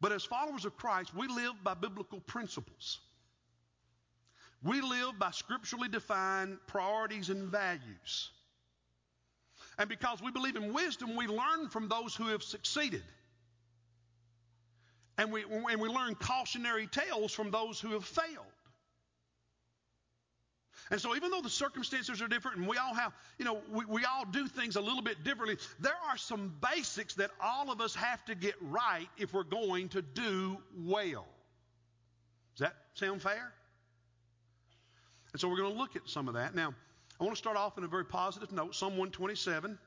But 0.01 0.11
as 0.11 0.23
followers 0.23 0.65
of 0.65 0.75
Christ, 0.75 1.15
we 1.15 1.27
live 1.27 1.53
by 1.63 1.75
biblical 1.75 2.19
principles. 2.19 2.99
We 4.63 4.81
live 4.81 5.19
by 5.19 5.31
scripturally 5.31 5.89
defined 5.89 6.57
priorities 6.67 7.29
and 7.29 7.49
values. 7.49 8.31
And 9.83 9.89
because 9.89 10.21
we 10.21 10.31
believe 10.31 10.55
in 10.55 10.71
wisdom, 10.71 11.17
we 11.17 11.27
learn 11.27 11.67
from 11.67 11.89
those 11.89 12.15
who 12.15 12.27
have 12.27 12.41
succeeded. 12.41 13.03
And 15.17 15.29
we, 15.29 15.43
and 15.43 15.81
we 15.81 15.89
learn 15.89 16.15
cautionary 16.15 16.87
tales 16.87 17.33
from 17.33 17.51
those 17.51 17.81
who 17.81 17.91
have 17.91 18.05
failed. 18.05 18.45
And 20.89 21.01
so, 21.01 21.17
even 21.17 21.31
though 21.31 21.41
the 21.41 21.49
circumstances 21.49 22.21
are 22.21 22.29
different 22.29 22.59
and 22.59 22.67
we 22.69 22.77
all 22.77 22.93
have, 22.93 23.11
you 23.37 23.43
know, 23.43 23.59
we, 23.69 23.83
we 23.83 24.05
all 24.05 24.23
do 24.23 24.47
things 24.47 24.77
a 24.77 24.81
little 24.81 25.01
bit 25.01 25.21
differently, 25.25 25.57
there 25.81 25.97
are 26.09 26.15
some 26.15 26.53
basics 26.61 27.15
that 27.15 27.31
all 27.41 27.69
of 27.69 27.81
us 27.81 27.93
have 27.93 28.23
to 28.23 28.35
get 28.35 28.55
right 28.61 29.09
if 29.17 29.33
we're 29.33 29.43
going 29.43 29.89
to 29.89 30.01
do 30.01 30.59
well. 30.77 31.25
Does 32.55 32.69
that 32.69 32.75
sound 32.93 33.21
fair? 33.21 33.51
And 35.33 35.41
so, 35.41 35.49
we're 35.49 35.57
going 35.57 35.73
to 35.73 35.77
look 35.77 35.97
at 35.97 36.07
some 36.07 36.29
of 36.29 36.35
that. 36.35 36.55
Now, 36.55 36.73
I 37.19 37.23
want 37.23 37.35
to 37.35 37.39
start 37.39 37.57
off 37.57 37.77
in 37.77 37.83
a 37.83 37.87
very 37.87 38.05
positive 38.05 38.51
note 38.51 38.75
Psalm 38.75 38.93
127. 38.93 39.77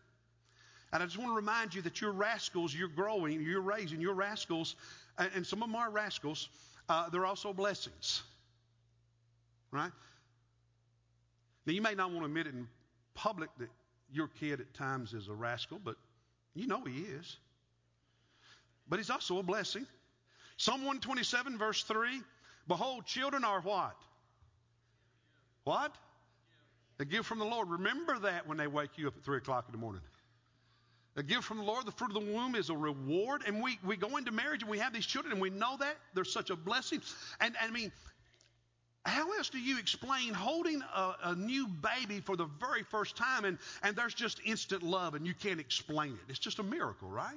And 0.92 1.02
I 1.02 1.06
just 1.06 1.18
want 1.18 1.30
to 1.30 1.36
remind 1.36 1.74
you 1.74 1.82
that 1.82 2.00
you're 2.00 2.12
rascals, 2.12 2.72
you're 2.74 2.88
growing, 2.88 3.42
you're 3.42 3.60
raising, 3.60 4.00
you're 4.00 4.14
rascals, 4.14 4.76
and, 5.18 5.46
some 5.46 5.62
of 5.62 5.68
them 5.68 5.76
are 5.76 5.90
rascals. 5.90 6.48
Uh, 6.88 7.08
they're 7.08 7.26
also 7.26 7.52
blessings. 7.52 8.22
Right? 9.72 9.90
Now, 11.66 11.72
you 11.72 11.82
may 11.82 11.94
not 11.94 12.10
want 12.10 12.20
to 12.20 12.26
admit 12.26 12.46
it 12.46 12.54
in 12.54 12.68
public 13.14 13.50
that 13.58 13.68
your 14.12 14.28
kid 14.28 14.60
at 14.60 14.72
times 14.74 15.12
is 15.12 15.28
a 15.28 15.34
rascal, 15.34 15.80
but 15.82 15.96
you 16.54 16.68
know 16.68 16.84
he 16.84 17.00
is. 17.00 17.36
But 18.88 19.00
he's 19.00 19.10
also 19.10 19.38
a 19.38 19.42
blessing. 19.42 19.84
Psalm 20.56 20.82
127, 20.82 21.58
verse 21.58 21.82
3 21.82 22.22
Behold, 22.68 23.06
children 23.06 23.44
are 23.44 23.60
what? 23.60 23.96
What? 25.64 25.92
A 26.98 27.04
gift 27.04 27.24
from 27.26 27.38
the 27.38 27.44
Lord. 27.44 27.68
Remember 27.68 28.18
that 28.20 28.46
when 28.46 28.56
they 28.56 28.66
wake 28.66 28.96
you 28.96 29.08
up 29.08 29.16
at 29.16 29.24
3 29.24 29.38
o'clock 29.38 29.66
in 29.68 29.72
the 29.72 29.78
morning. 29.78 30.02
A 31.16 31.22
gift 31.22 31.44
from 31.44 31.58
the 31.58 31.64
Lord, 31.64 31.86
the 31.86 31.92
fruit 31.92 32.14
of 32.14 32.24
the 32.24 32.32
womb 32.32 32.54
is 32.54 32.68
a 32.68 32.76
reward. 32.76 33.42
And 33.46 33.62
we, 33.62 33.78
we 33.84 33.96
go 33.96 34.16
into 34.16 34.32
marriage 34.32 34.62
and 34.62 34.70
we 34.70 34.78
have 34.78 34.92
these 34.92 35.06
children 35.06 35.32
and 35.32 35.40
we 35.40 35.50
know 35.50 35.76
that. 35.78 35.96
They're 36.14 36.24
such 36.24 36.50
a 36.50 36.56
blessing. 36.56 37.00
And, 37.40 37.54
and 37.60 37.70
I 37.70 37.72
mean, 37.72 37.90
how 39.04 39.32
else 39.36 39.48
do 39.48 39.58
you 39.58 39.78
explain 39.78 40.34
holding 40.34 40.82
a, 40.82 41.14
a, 41.24 41.34
new 41.34 41.68
baby 41.68 42.20
for 42.20 42.36
the 42.36 42.48
very 42.60 42.82
first 42.82 43.16
time 43.16 43.44
and, 43.44 43.56
and 43.82 43.96
there's 43.96 44.14
just 44.14 44.40
instant 44.44 44.82
love 44.82 45.14
and 45.14 45.26
you 45.26 45.32
can't 45.32 45.60
explain 45.60 46.12
it? 46.12 46.28
It's 46.28 46.38
just 46.38 46.58
a 46.58 46.62
miracle, 46.62 47.08
right? 47.08 47.34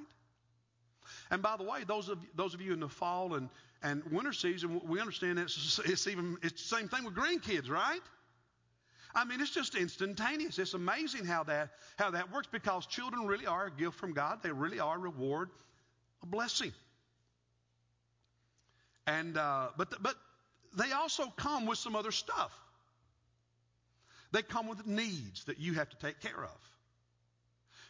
And 1.30 1.40
by 1.42 1.56
the 1.56 1.62
way, 1.62 1.84
those 1.86 2.08
of, 2.08 2.18
those 2.34 2.54
of 2.54 2.60
you 2.60 2.72
in 2.72 2.80
the 2.80 2.88
fall 2.88 3.34
and, 3.34 3.48
and 3.82 4.02
winter 4.10 4.32
season, 4.32 4.80
we 4.86 5.00
understand 5.00 5.38
it's, 5.38 5.80
it's 5.84 6.06
even 6.06 6.36
it's 6.42 6.68
the 6.68 6.76
same 6.76 6.88
thing 6.88 7.04
with 7.04 7.14
grandkids, 7.14 7.70
right? 7.70 8.02
I 9.14 9.24
mean, 9.24 9.40
it's 9.40 9.50
just 9.50 9.74
instantaneous. 9.74 10.58
It's 10.58 10.74
amazing 10.74 11.24
how 11.24 11.44
that 11.44 11.70
how 11.96 12.10
that 12.12 12.32
works 12.32 12.48
because 12.50 12.86
children 12.86 13.26
really 13.26 13.46
are 13.46 13.66
a 13.66 13.70
gift 13.70 13.98
from 13.98 14.12
God. 14.12 14.42
They 14.42 14.52
really 14.52 14.80
are 14.80 14.96
a 14.96 14.98
reward, 14.98 15.50
a 16.22 16.26
blessing. 16.26 16.72
And 19.06 19.36
uh, 19.36 19.68
but 19.76 20.02
but 20.02 20.14
they 20.76 20.92
also 20.92 21.26
come 21.36 21.66
with 21.66 21.78
some 21.78 21.96
other 21.96 22.12
stuff. 22.12 22.52
They 24.32 24.42
come 24.42 24.68
with 24.68 24.86
needs 24.86 25.44
that 25.44 25.58
you 25.58 25.74
have 25.74 25.88
to 25.90 25.96
take 25.96 26.20
care 26.20 26.44
of. 26.44 26.58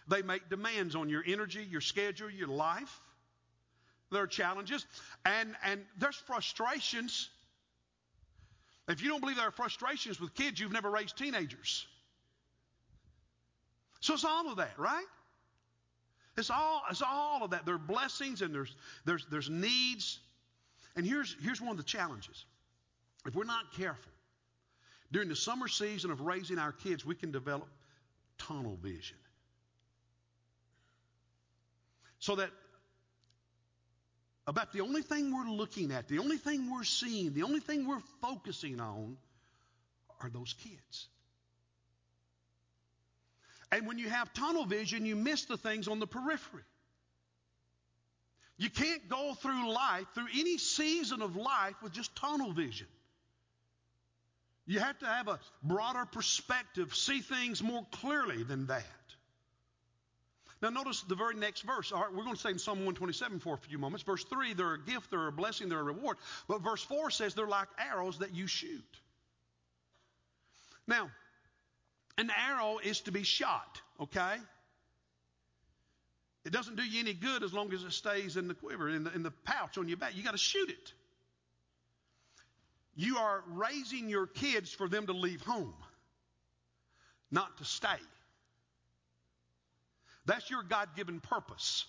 They 0.09 0.23
make 0.23 0.49
demands 0.49 0.97
on 0.97 1.09
your 1.09 1.23
energy, 1.27 1.63
your 1.71 1.83
schedule, 1.83 2.31
your 2.31 2.49
life. 2.49 3.01
There 4.11 4.23
are 4.23 4.27
challenges, 4.27 4.85
and 5.25 5.55
and 5.65 5.83
there's 5.99 6.17
frustrations. 6.17 7.29
If 8.91 9.03
you 9.03 9.09
don't 9.09 9.21
believe 9.21 9.37
there 9.37 9.47
are 9.47 9.53
frustrations 9.53 10.21
with 10.21 10.35
kids, 10.35 10.59
you've 10.59 10.73
never 10.73 10.91
raised 10.91 11.17
teenagers. 11.17 11.87
So 14.01 14.15
it's 14.15 14.25
all 14.25 14.51
of 14.51 14.57
that, 14.57 14.79
right? 14.79 15.05
It's 16.37 16.51
all, 16.51 16.83
it's 16.91 17.03
all 17.03 17.45
of 17.45 17.51
that. 17.51 17.67
There 17.67 17.75
are 17.75 17.79
blessings 17.79 18.43
and 18.43 18.55
there's, 18.55 18.75
there's, 19.05 19.27
there's 19.31 19.51
needs. 19.51 20.19
And 20.97 21.07
here's, 21.07 21.37
here's 21.43 21.61
one 21.61 21.71
of 21.71 21.77
the 21.77 21.83
challenges. 21.83 22.45
If 23.27 23.35
we're 23.35 23.45
not 23.45 23.73
careful, 23.75 24.11
during 25.13 25.29
the 25.29 25.37
summer 25.37 25.69
season 25.69 26.11
of 26.11 26.21
raising 26.23 26.59
our 26.59 26.73
kids, 26.73 27.05
we 27.05 27.15
can 27.15 27.31
develop 27.31 27.69
tunnel 28.39 28.79
vision. 28.83 29.19
So 32.19 32.37
that 32.37 32.51
about 34.51 34.73
the 34.73 34.81
only 34.81 35.01
thing 35.01 35.33
we're 35.33 35.49
looking 35.49 35.93
at, 35.93 36.09
the 36.09 36.19
only 36.19 36.37
thing 36.37 36.73
we're 36.73 36.83
seeing, 36.83 37.33
the 37.35 37.45
only 37.45 37.61
thing 37.61 37.87
we're 37.87 38.03
focusing 38.21 38.81
on 38.81 39.17
are 40.21 40.29
those 40.29 40.55
kids. 40.55 41.07
And 43.71 43.87
when 43.87 43.99
you 43.99 44.09
have 44.09 44.35
tunnel 44.35 44.65
vision, 44.65 45.07
you 45.07 45.15
miss 45.15 45.45
the 45.45 45.57
things 45.57 45.87
on 45.87 46.01
the 46.01 46.07
periphery. 46.09 46.65
You 48.59 48.71
can't 48.71 49.09
go 49.09 49.35
through 49.35 49.73
life, 49.73 50.07
through 50.17 50.27
any 50.37 50.59
season 50.59 51.23
of 51.23 51.37
life, 51.37 51.77
with 51.81 51.93
just 51.93 52.15
tunnel 52.17 52.51
vision. 52.51 52.89
You 54.67 54.81
have 54.81 54.99
to 54.99 55.07
have 55.07 55.29
a 55.29 55.39
broader 55.63 56.07
perspective, 56.07 56.93
see 56.97 57.21
things 57.21 57.63
more 57.63 57.87
clearly 57.93 58.43
than 58.43 58.67
that. 58.67 59.00
Now, 60.63 60.69
notice 60.69 61.03
the 61.03 61.15
very 61.15 61.35
next 61.37 61.63
verse. 61.63 61.91
All 61.91 62.03
right, 62.03 62.13
we're 62.13 62.25
going 62.25 62.35
to 62.35 62.41
stay 62.41 62.51
in 62.51 62.59
Psalm 62.59 62.79
127 62.79 63.41
for 63.41 63.55
a 63.55 63.59
few 63.59 63.79
moments. 63.79 64.03
Verse 64.03 64.25
3, 64.25 64.53
they're 64.55 64.75
a 64.75 64.79
gift, 64.79 65.11
they're 65.11 65.29
a 65.29 65.33
blessing, 65.33 65.71
they're 65.71 65.81
a 65.81 65.85
reward. 65.85 66.19
But 66.49 66.61
verse 66.61 66.83
4 66.83 67.11
says 67.11 67.35
they're 67.35 67.47
like 67.47 67.69
arrows 67.79 68.19
that 68.19 68.35
you 68.35 68.47
shoot. 68.47 68.85
Now, 70.87 71.11
an 72.19 72.31
arrow 72.31 72.79
is 72.83 73.01
to 73.03 73.13
be 73.13 73.23
shot, 73.23 73.81
okay? 74.01 74.37
It 76.45 76.53
doesn't 76.53 76.77
do 76.77 76.83
you 76.83 77.01
any 77.01 77.15
good 77.15 77.43
as 77.43 77.55
long 77.55 77.73
as 77.73 77.83
it 77.83 77.93
stays 77.93 78.37
in 78.37 78.47
the 78.47 78.55
quiver, 78.55 78.91
in 78.91 79.05
the, 79.05 79.15
in 79.15 79.23
the 79.23 79.31
pouch 79.31 79.79
on 79.79 79.89
your 79.89 79.97
back. 79.97 80.15
You 80.15 80.23
got 80.23 80.33
to 80.33 80.39
shoot 80.39 80.69
it. 80.69 80.93
You 82.97 83.17
are 83.17 83.43
raising 83.49 84.11
your 84.11 84.27
kids 84.27 84.73
for 84.73 84.89
them 84.89 85.07
to 85.07 85.13
leave 85.13 85.41
home, 85.41 85.73
not 87.31 87.57
to 87.59 87.65
stay. 87.65 87.89
That's 90.31 90.49
your 90.49 90.63
God 90.63 90.91
given 90.95 91.19
purpose, 91.19 91.87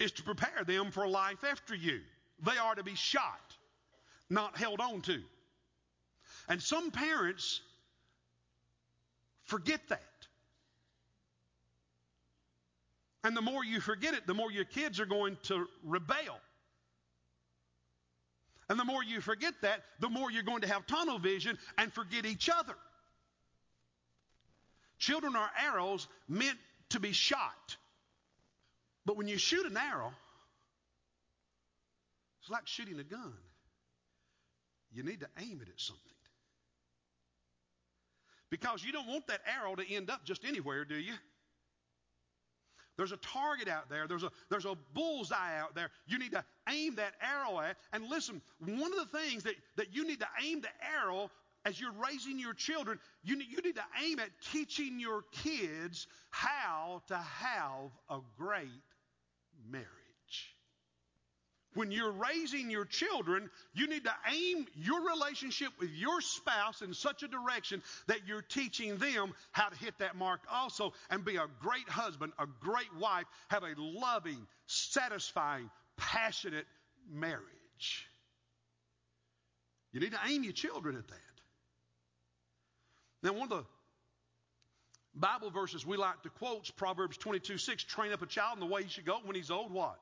is 0.00 0.10
to 0.10 0.24
prepare 0.24 0.64
them 0.66 0.90
for 0.90 1.06
life 1.06 1.44
after 1.48 1.72
you. 1.72 2.00
They 2.44 2.58
are 2.58 2.74
to 2.74 2.82
be 2.82 2.96
shot, 2.96 3.54
not 4.28 4.56
held 4.56 4.80
on 4.80 5.00
to. 5.02 5.20
And 6.48 6.60
some 6.60 6.90
parents 6.90 7.60
forget 9.44 9.82
that. 9.88 10.02
And 13.22 13.36
the 13.36 13.42
more 13.42 13.64
you 13.64 13.78
forget 13.78 14.14
it, 14.14 14.26
the 14.26 14.34
more 14.34 14.50
your 14.50 14.64
kids 14.64 14.98
are 14.98 15.06
going 15.06 15.38
to 15.44 15.68
rebel. 15.84 16.40
And 18.68 18.80
the 18.80 18.84
more 18.84 19.04
you 19.04 19.20
forget 19.20 19.54
that, 19.62 19.84
the 20.00 20.10
more 20.10 20.28
you're 20.28 20.42
going 20.42 20.62
to 20.62 20.68
have 20.68 20.88
tunnel 20.88 21.20
vision 21.20 21.56
and 21.78 21.92
forget 21.92 22.26
each 22.26 22.50
other. 22.50 22.74
Children 25.04 25.36
are 25.36 25.50
arrows 25.62 26.08
meant 26.28 26.56
to 26.88 26.98
be 26.98 27.12
shot. 27.12 27.76
But 29.04 29.18
when 29.18 29.28
you 29.28 29.36
shoot 29.36 29.66
an 29.66 29.76
arrow, 29.76 30.14
it's 32.40 32.48
like 32.48 32.66
shooting 32.66 32.98
a 32.98 33.04
gun. 33.04 33.34
You 34.94 35.02
need 35.02 35.20
to 35.20 35.28
aim 35.38 35.60
it 35.60 35.68
at 35.68 35.78
something. 35.78 36.00
Because 38.48 38.82
you 38.82 38.92
don't 38.92 39.06
want 39.06 39.26
that 39.26 39.42
arrow 39.60 39.74
to 39.74 39.94
end 39.94 40.08
up 40.08 40.24
just 40.24 40.42
anywhere, 40.42 40.86
do 40.86 40.94
you? 40.94 41.12
There's 42.96 43.12
a 43.12 43.18
target 43.18 43.68
out 43.68 43.90
there. 43.90 44.08
There's 44.08 44.22
a, 44.22 44.30
there's 44.48 44.64
a 44.64 44.74
bullseye 44.94 45.58
out 45.58 45.74
there. 45.74 45.90
You 46.06 46.18
need 46.18 46.32
to 46.32 46.42
aim 46.70 46.94
that 46.94 47.12
arrow 47.20 47.60
at. 47.60 47.76
And 47.92 48.08
listen, 48.08 48.40
one 48.58 48.90
of 48.98 49.10
the 49.10 49.18
things 49.18 49.42
that, 49.42 49.56
that 49.76 49.94
you 49.94 50.06
need 50.06 50.20
to 50.20 50.28
aim 50.42 50.62
the 50.62 50.68
arrow 51.02 51.30
as 51.64 51.80
you're 51.80 51.92
raising 51.92 52.38
your 52.38 52.54
children, 52.54 52.98
you 53.22 53.36
need, 53.36 53.48
you 53.50 53.62
need 53.62 53.76
to 53.76 53.84
aim 54.04 54.18
at 54.18 54.28
teaching 54.52 55.00
your 55.00 55.22
kids 55.32 56.06
how 56.30 57.02
to 57.08 57.16
have 57.16 57.90
a 58.10 58.18
great 58.36 58.68
marriage. 59.70 59.88
When 61.74 61.90
you're 61.90 62.12
raising 62.12 62.70
your 62.70 62.84
children, 62.84 63.50
you 63.72 63.88
need 63.88 64.04
to 64.04 64.14
aim 64.32 64.66
your 64.76 65.08
relationship 65.08 65.70
with 65.80 65.90
your 65.90 66.20
spouse 66.20 66.82
in 66.82 66.94
such 66.94 67.24
a 67.24 67.28
direction 67.28 67.82
that 68.06 68.28
you're 68.28 68.42
teaching 68.42 68.96
them 68.98 69.34
how 69.50 69.68
to 69.70 69.76
hit 69.76 69.98
that 69.98 70.14
mark 70.14 70.40
also 70.52 70.92
and 71.10 71.24
be 71.24 71.36
a 71.36 71.46
great 71.60 71.88
husband, 71.88 72.32
a 72.38 72.46
great 72.60 72.94
wife, 73.00 73.24
have 73.48 73.64
a 73.64 73.74
loving, 73.76 74.46
satisfying, 74.66 75.68
passionate 75.96 76.66
marriage. 77.12 78.06
You 79.92 80.00
need 80.00 80.12
to 80.12 80.20
aim 80.28 80.44
your 80.44 80.52
children 80.52 80.96
at 80.96 81.08
that. 81.08 81.23
Now, 83.24 83.32
one 83.32 83.50
of 83.50 83.58
the 83.58 83.64
Bible 85.14 85.50
verses 85.50 85.86
we 85.86 85.96
like 85.96 86.22
to 86.24 86.28
quote 86.28 86.64
is 86.64 86.70
Proverbs 86.70 87.16
22 87.16 87.56
6 87.56 87.84
train 87.84 88.12
up 88.12 88.20
a 88.20 88.26
child 88.26 88.58
in 88.58 88.60
the 88.60 88.72
way 88.72 88.82
he 88.82 88.88
should 88.90 89.06
go 89.06 89.18
when 89.24 89.34
he's 89.34 89.50
old. 89.50 89.72
What? 89.72 89.98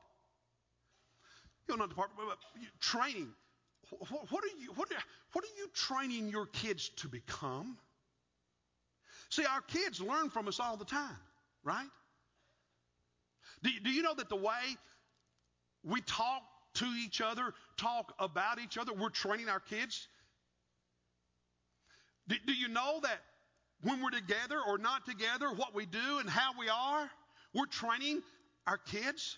You'll 1.67 1.77
not 1.77 1.89
depart, 1.89 2.09
but 2.17 2.37
training. 2.81 3.29
What, 3.89 4.29
what, 4.29 4.43
are 4.43 4.59
you, 4.59 4.73
what, 4.75 4.91
are, 4.91 4.97
what 5.31 5.45
are 5.45 5.55
you 5.57 5.69
training 5.73 6.27
your 6.27 6.47
kids 6.47 6.89
to 6.97 7.07
become? 7.07 7.77
See, 9.29 9.45
our 9.45 9.61
kids 9.61 10.01
learn 10.01 10.29
from 10.29 10.49
us 10.49 10.59
all 10.59 10.75
the 10.75 10.85
time, 10.85 11.17
right? 11.63 11.87
Do, 13.63 13.69
do 13.83 13.89
you 13.89 14.01
know 14.01 14.13
that 14.15 14.27
the 14.27 14.35
way 14.35 14.77
we 15.85 16.01
talk 16.01 16.41
to 16.75 16.85
each 16.85 17.21
other, 17.21 17.53
talk 17.77 18.13
about 18.19 18.59
each 18.59 18.77
other, 18.77 18.91
we're 18.93 19.09
training 19.09 19.47
our 19.47 19.61
kids? 19.61 20.07
Do, 22.27 22.35
do 22.45 22.53
you 22.53 22.67
know 22.67 22.99
that 23.03 23.19
when 23.81 24.01
we're 24.01 24.11
together 24.11 24.59
or 24.65 24.77
not 24.77 25.05
together, 25.05 25.51
what 25.51 25.75
we 25.75 25.85
do 25.85 26.19
and 26.19 26.29
how 26.29 26.51
we 26.57 26.69
are, 26.69 27.09
we're 27.53 27.65
training 27.65 28.21
our 28.65 28.77
kids? 28.77 29.37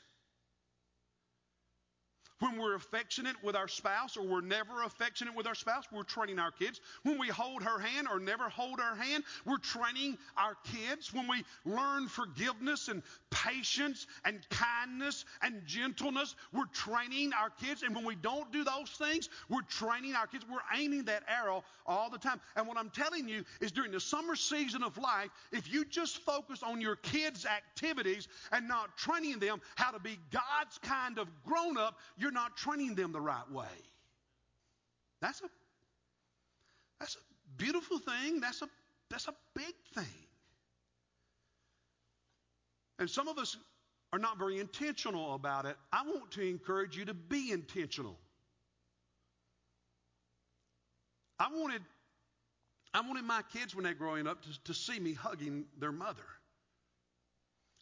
When 2.39 2.58
we're 2.58 2.75
affectionate 2.75 3.38
with 3.44 3.56
our 3.56 3.70
spouse 3.70 4.18
or 4.18 4.24
we're 4.27 4.42
never 4.42 4.84
affectionate 4.84 5.36
with 5.36 5.48
our 5.48 5.56
spouse, 5.56 5.86
we're 5.89 6.04
training 6.04 6.38
our 6.38 6.51
kids. 6.51 6.82
When 7.04 7.18
we 7.18 7.30
hold 7.30 7.63
her 7.63 7.80
hand 7.80 8.08
or 8.12 8.20
never 8.20 8.50
hold 8.50 8.80
her 8.82 8.96
hand, 8.96 9.24
we're 9.46 9.58
training 9.58 10.18
our 10.36 10.56
kids. 10.65 11.13
When 11.13 11.30
we 11.30 11.46
learn 11.63 12.10
forgiveness 12.10 12.89
and 12.89 13.04
patience 13.36 14.08
and 14.24 14.39
kindness 14.50 15.25
and 15.42 15.62
gentleness, 15.65 16.36
we're 16.54 16.65
training 16.68 17.32
our 17.34 17.50
kids. 17.50 17.84
And 17.84 17.94
when 17.94 18.06
we 18.06 18.15
don't 18.15 18.51
do 18.51 18.63
those 18.63 18.89
things, 18.89 19.30
we're 19.50 19.62
training 19.63 20.15
our 20.15 20.25
kids. 20.25 20.46
We're 20.50 20.80
aiming 20.80 21.04
that 21.06 21.24
arrow 21.27 21.63
all 21.86 22.10
the 22.10 22.18
time. 22.18 22.39
And 22.56 22.68
what 22.68 22.77
I'm 22.77 22.89
telling 22.89 23.27
you 23.27 23.44
is 23.60 23.72
during 23.72 23.92
the 23.92 24.00
summer 24.00 24.36
season 24.36 24.84
of 24.84 24.98
life, 24.98 25.30
if 25.51 25.72
you 25.72 25.86
just 25.86 26.20
focus 26.20 26.63
on 26.63 26.80
your 26.80 26.96
kids' 26.96 27.46
activities 27.46 28.27
and 28.51 28.68
not 28.68 28.98
training 28.98 29.39
them 29.39 29.60
how 29.75 29.92
to 29.92 30.00
be 30.00 30.18
God's 30.32 30.77
kind 30.82 31.20
of 31.20 31.27
grown 31.44 31.77
up, 31.77 31.98
you're 32.18 32.32
not 32.32 32.56
training 32.56 32.96
them 32.96 33.12
the 33.12 33.22
right 33.22 33.51
way. 33.51 33.65
That's 35.22 35.42
a 35.42 35.50
that's 37.00 37.15
a 37.15 37.20
beautiful 37.58 38.00
thing. 38.00 38.39
That's 38.39 38.62
a 38.62 38.70
that's 39.10 39.27
a 39.27 39.34
big 39.54 39.74
thing. 39.94 40.25
And 43.00 43.10
some 43.10 43.28
of 43.28 43.38
us 43.38 43.58
are 44.14 44.20
not 44.20 44.38
very 44.38 44.60
intentional 44.60 45.36
about 45.36 45.66
it. 45.66 45.75
I 45.92 46.04
want 46.04 46.32
to 46.32 46.42
encourage 46.42 46.96
you 46.96 47.06
to 47.06 47.14
be 47.14 47.52
intentional. 47.52 48.18
I 51.40 51.50
wanted 51.54 51.82
I 52.94 53.02
wanted 53.02 53.25
my 53.25 53.42
kids 53.52 53.75
when 53.75 53.84
they're 53.84 53.94
growing 53.94 54.25
up 54.25 54.42
to, 54.44 54.64
to 54.66 54.74
see 54.74 54.98
me 54.98 55.14
hugging 55.14 55.66
their 55.80 55.92
mother. 55.92 56.24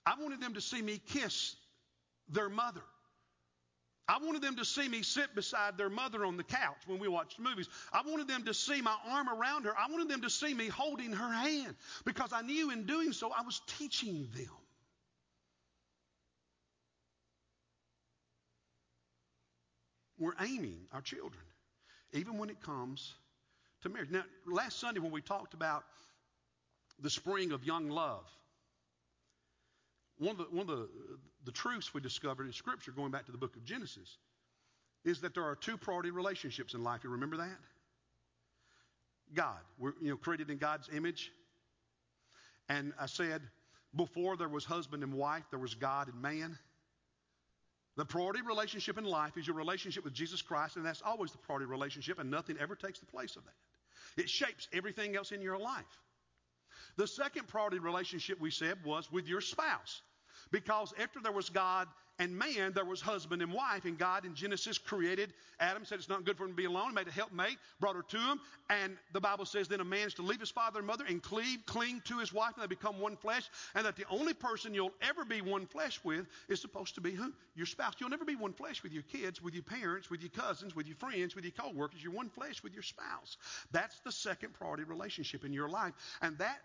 I 0.07 0.15
wanted 0.19 0.41
them 0.41 0.55
to 0.55 0.61
see 0.61 0.81
me 0.81 0.99
kiss 1.07 1.55
their 2.29 2.49
mother. 2.49 2.81
I 4.07 4.17
wanted 4.17 4.41
them 4.41 4.55
to 4.55 4.65
see 4.65 4.89
me 4.89 5.03
sit 5.03 5.33
beside 5.35 5.77
their 5.77 5.89
mother 5.89 6.25
on 6.25 6.35
the 6.35 6.43
couch 6.43 6.81
when 6.87 6.97
we 6.99 7.07
watched 7.07 7.39
movies. 7.39 7.69
I 7.93 8.01
wanted 8.05 8.27
them 8.27 8.43
to 8.45 8.53
see 8.53 8.81
my 8.81 8.95
arm 9.07 9.29
around 9.29 9.65
her. 9.65 9.73
I 9.77 9.89
wanted 9.91 10.09
them 10.09 10.21
to 10.21 10.31
see 10.31 10.53
me 10.53 10.67
holding 10.67 11.13
her 11.13 11.31
hand 11.31 11.75
because 12.05 12.33
I 12.33 12.41
knew 12.41 12.71
in 12.71 12.85
doing 12.85 13.13
so 13.13 13.31
I 13.31 13.43
was 13.43 13.61
teaching 13.77 14.27
them. 14.35 14.62
We're 20.23 20.31
aiming 20.39 20.79
our 20.93 21.01
children, 21.01 21.43
even 22.13 22.37
when 22.37 22.49
it 22.49 22.61
comes 22.61 23.13
to 23.81 23.89
marriage. 23.89 24.09
Now, 24.09 24.23
last 24.47 24.79
Sunday 24.79 25.01
when 25.01 25.11
we 25.11 25.21
talked 25.21 25.53
about 25.53 25.83
the 27.01 27.09
spring 27.09 27.51
of 27.51 27.65
young 27.65 27.89
love, 27.89 28.23
one 30.19 30.31
of 30.31 30.37
the, 30.37 30.43
one 30.45 30.61
of 30.61 30.67
the, 30.67 30.87
the 31.43 31.51
truths 31.51 31.93
we 31.93 31.99
discovered 31.99 32.45
in 32.45 32.53
Scripture, 32.53 32.93
going 32.93 33.11
back 33.11 33.25
to 33.25 33.33
the 33.33 33.37
book 33.37 33.57
of 33.57 33.65
Genesis, 33.65 34.17
is 35.03 35.19
that 35.21 35.33
there 35.33 35.43
are 35.43 35.57
two 35.57 35.75
priority 35.75 36.11
relationships 36.11 36.73
in 36.73 36.85
life. 36.85 37.01
You 37.03 37.09
remember 37.09 37.35
that? 37.37 37.59
God. 39.33 39.59
We're 39.77 39.91
you 40.01 40.11
know, 40.11 40.15
created 40.15 40.49
in 40.49 40.57
God's 40.57 40.87
image. 40.95 41.31
And 42.69 42.93
I 42.97 43.07
said, 43.07 43.41
before 43.93 44.37
there 44.37 44.47
was 44.47 44.63
husband 44.63 45.03
and 45.03 45.15
wife, 45.15 45.43
there 45.49 45.59
was 45.59 45.75
God 45.75 46.07
and 46.07 46.21
man. 46.21 46.57
The 47.95 48.05
priority 48.05 48.41
relationship 48.41 48.97
in 48.97 49.03
life 49.03 49.37
is 49.37 49.45
your 49.45 49.55
relationship 49.55 50.03
with 50.03 50.13
Jesus 50.13 50.41
Christ, 50.41 50.77
and 50.77 50.85
that's 50.85 51.03
always 51.05 51.31
the 51.31 51.37
priority 51.37 51.67
relationship, 51.67 52.19
and 52.19 52.31
nothing 52.31 52.57
ever 52.59 52.75
takes 52.75 52.99
the 52.99 53.05
place 53.05 53.35
of 53.35 53.43
that. 53.45 54.21
It 54.21 54.29
shapes 54.29 54.67
everything 54.73 55.15
else 55.15 55.31
in 55.31 55.41
your 55.41 55.59
life. 55.59 55.85
The 56.97 57.07
second 57.07 57.47
priority 57.47 57.79
relationship 57.79 58.39
we 58.39 58.51
said 58.51 58.77
was 58.83 59.11
with 59.11 59.27
your 59.27 59.41
spouse. 59.41 60.01
Because 60.51 60.93
after 61.01 61.19
there 61.21 61.31
was 61.31 61.49
God 61.49 61.87
and 62.19 62.37
man, 62.37 62.73
there 62.73 62.85
was 62.85 63.01
husband 63.01 63.41
and 63.41 63.51
wife, 63.51 63.85
and 63.85 63.97
God 63.97 64.23
in 64.23 64.35
Genesis 64.35 64.77
created 64.77 65.33
Adam, 65.59 65.83
said 65.83 65.97
it's 65.97 66.09
not 66.09 66.25
good 66.25 66.37
for 66.37 66.43
him 66.43 66.51
to 66.51 66.55
be 66.55 66.65
alone, 66.65 66.93
made 66.93 67.07
a 67.07 67.11
helpmate, 67.11 67.57
brought 67.79 67.95
her 67.95 68.03
to 68.03 68.17
him, 68.17 68.39
and 68.69 68.97
the 69.13 69.19
Bible 69.19 69.45
says 69.45 69.67
then 69.67 69.79
a 69.79 69.83
man 69.83 70.07
is 70.07 70.13
to 70.15 70.21
leave 70.21 70.39
his 70.39 70.51
father 70.51 70.77
and 70.77 70.87
mother 70.87 71.05
and 71.09 71.23
cleave, 71.23 71.65
cling 71.65 72.01
to 72.05 72.19
his 72.19 72.31
wife, 72.31 72.51
and 72.53 72.63
they 72.63 72.67
become 72.67 72.99
one 72.99 73.15
flesh, 73.15 73.49
and 73.73 73.83
that 73.85 73.95
the 73.95 74.05
only 74.11 74.33
person 74.33 74.75
you'll 74.75 74.93
ever 75.01 75.25
be 75.25 75.41
one 75.41 75.65
flesh 75.65 75.99
with 76.03 76.27
is 76.49 76.61
supposed 76.61 76.93
to 76.95 77.01
be 77.01 77.11
who? 77.11 77.33
Your 77.55 77.65
spouse. 77.65 77.93
You'll 77.99 78.09
never 78.09 78.25
be 78.25 78.35
one 78.35 78.53
flesh 78.53 78.83
with 78.83 78.91
your 78.91 79.03
kids, 79.03 79.41
with 79.41 79.55
your 79.55 79.63
parents, 79.63 80.11
with 80.11 80.21
your 80.21 80.29
cousins, 80.29 80.75
with 80.75 80.85
your 80.85 80.97
friends, 80.97 81.35
with 81.35 81.45
your 81.45 81.53
co-workers. 81.53 82.03
You're 82.03 82.13
one 82.13 82.29
flesh 82.29 82.61
with 82.61 82.73
your 82.73 82.83
spouse. 82.83 83.37
That's 83.71 83.99
the 84.01 84.11
second 84.11 84.53
priority 84.53 84.83
relationship 84.83 85.45
in 85.45 85.53
your 85.53 85.69
life, 85.69 85.93
and 86.21 86.37
that 86.37 86.59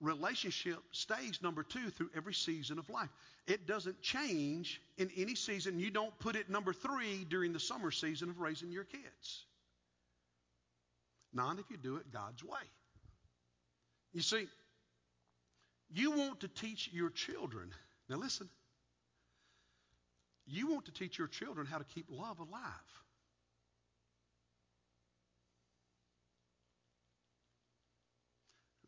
relationship 0.00 0.78
stays 0.92 1.40
number 1.42 1.62
two 1.62 1.90
through 1.90 2.10
every 2.16 2.34
season 2.34 2.78
of 2.78 2.88
life. 2.88 3.08
It 3.46 3.66
doesn't 3.66 4.00
change 4.00 4.80
in 4.96 5.10
any 5.16 5.34
season. 5.34 5.78
You 5.78 5.90
don't 5.90 6.16
put 6.18 6.36
it 6.36 6.48
number 6.50 6.72
three 6.72 7.24
during 7.28 7.52
the 7.52 7.60
summer 7.60 7.90
season 7.90 8.30
of 8.30 8.38
raising 8.38 8.70
your 8.70 8.84
kids. 8.84 9.44
Not 11.32 11.58
if 11.58 11.70
you 11.70 11.76
do 11.76 11.96
it 11.96 12.12
God's 12.12 12.42
way. 12.42 12.60
You 14.12 14.22
see, 14.22 14.46
you 15.90 16.12
want 16.12 16.40
to 16.40 16.48
teach 16.48 16.90
your 16.92 17.10
children, 17.10 17.70
now 18.08 18.16
listen, 18.16 18.48
you 20.46 20.66
want 20.66 20.86
to 20.86 20.92
teach 20.92 21.18
your 21.18 21.28
children 21.28 21.66
how 21.66 21.78
to 21.78 21.84
keep 21.84 22.06
love 22.10 22.38
alive. 22.38 22.62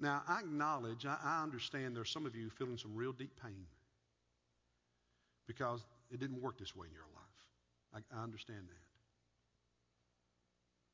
Now, 0.00 0.22
I 0.26 0.40
acknowledge, 0.40 1.04
I, 1.04 1.16
I 1.22 1.42
understand 1.42 1.94
there's 1.94 2.10
some 2.10 2.24
of 2.24 2.34
you 2.34 2.48
feeling 2.50 2.78
some 2.78 2.96
real 2.96 3.12
deep 3.12 3.38
pain 3.42 3.66
because 5.46 5.84
it 6.10 6.20
didn't 6.20 6.40
work 6.40 6.58
this 6.58 6.74
way 6.74 6.86
in 6.86 6.94
your 6.94 7.02
life. 7.14 8.04
I, 8.12 8.18
I 8.18 8.22
understand 8.22 8.68
that. 8.68 8.90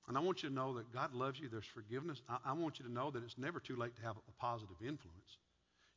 And 0.09 0.16
I 0.16 0.21
want 0.21 0.42
you 0.42 0.49
to 0.49 0.55
know 0.55 0.75
that 0.75 0.92
God 0.92 1.14
loves 1.14 1.38
you. 1.38 1.49
There's 1.49 1.66
forgiveness. 1.66 2.21
I, 2.29 2.38
I, 2.47 2.53
want 2.53 2.79
you 2.79 2.85
to 2.85 2.92
know 2.92 3.11
that 3.11 3.23
it's 3.25 3.38
never 3.38 3.59
too 3.59 3.77
late 3.77 3.97
to 3.97 4.03
have 4.03 4.16
a 4.16 4.40
positive 4.40 4.77
influence. 4.81 5.38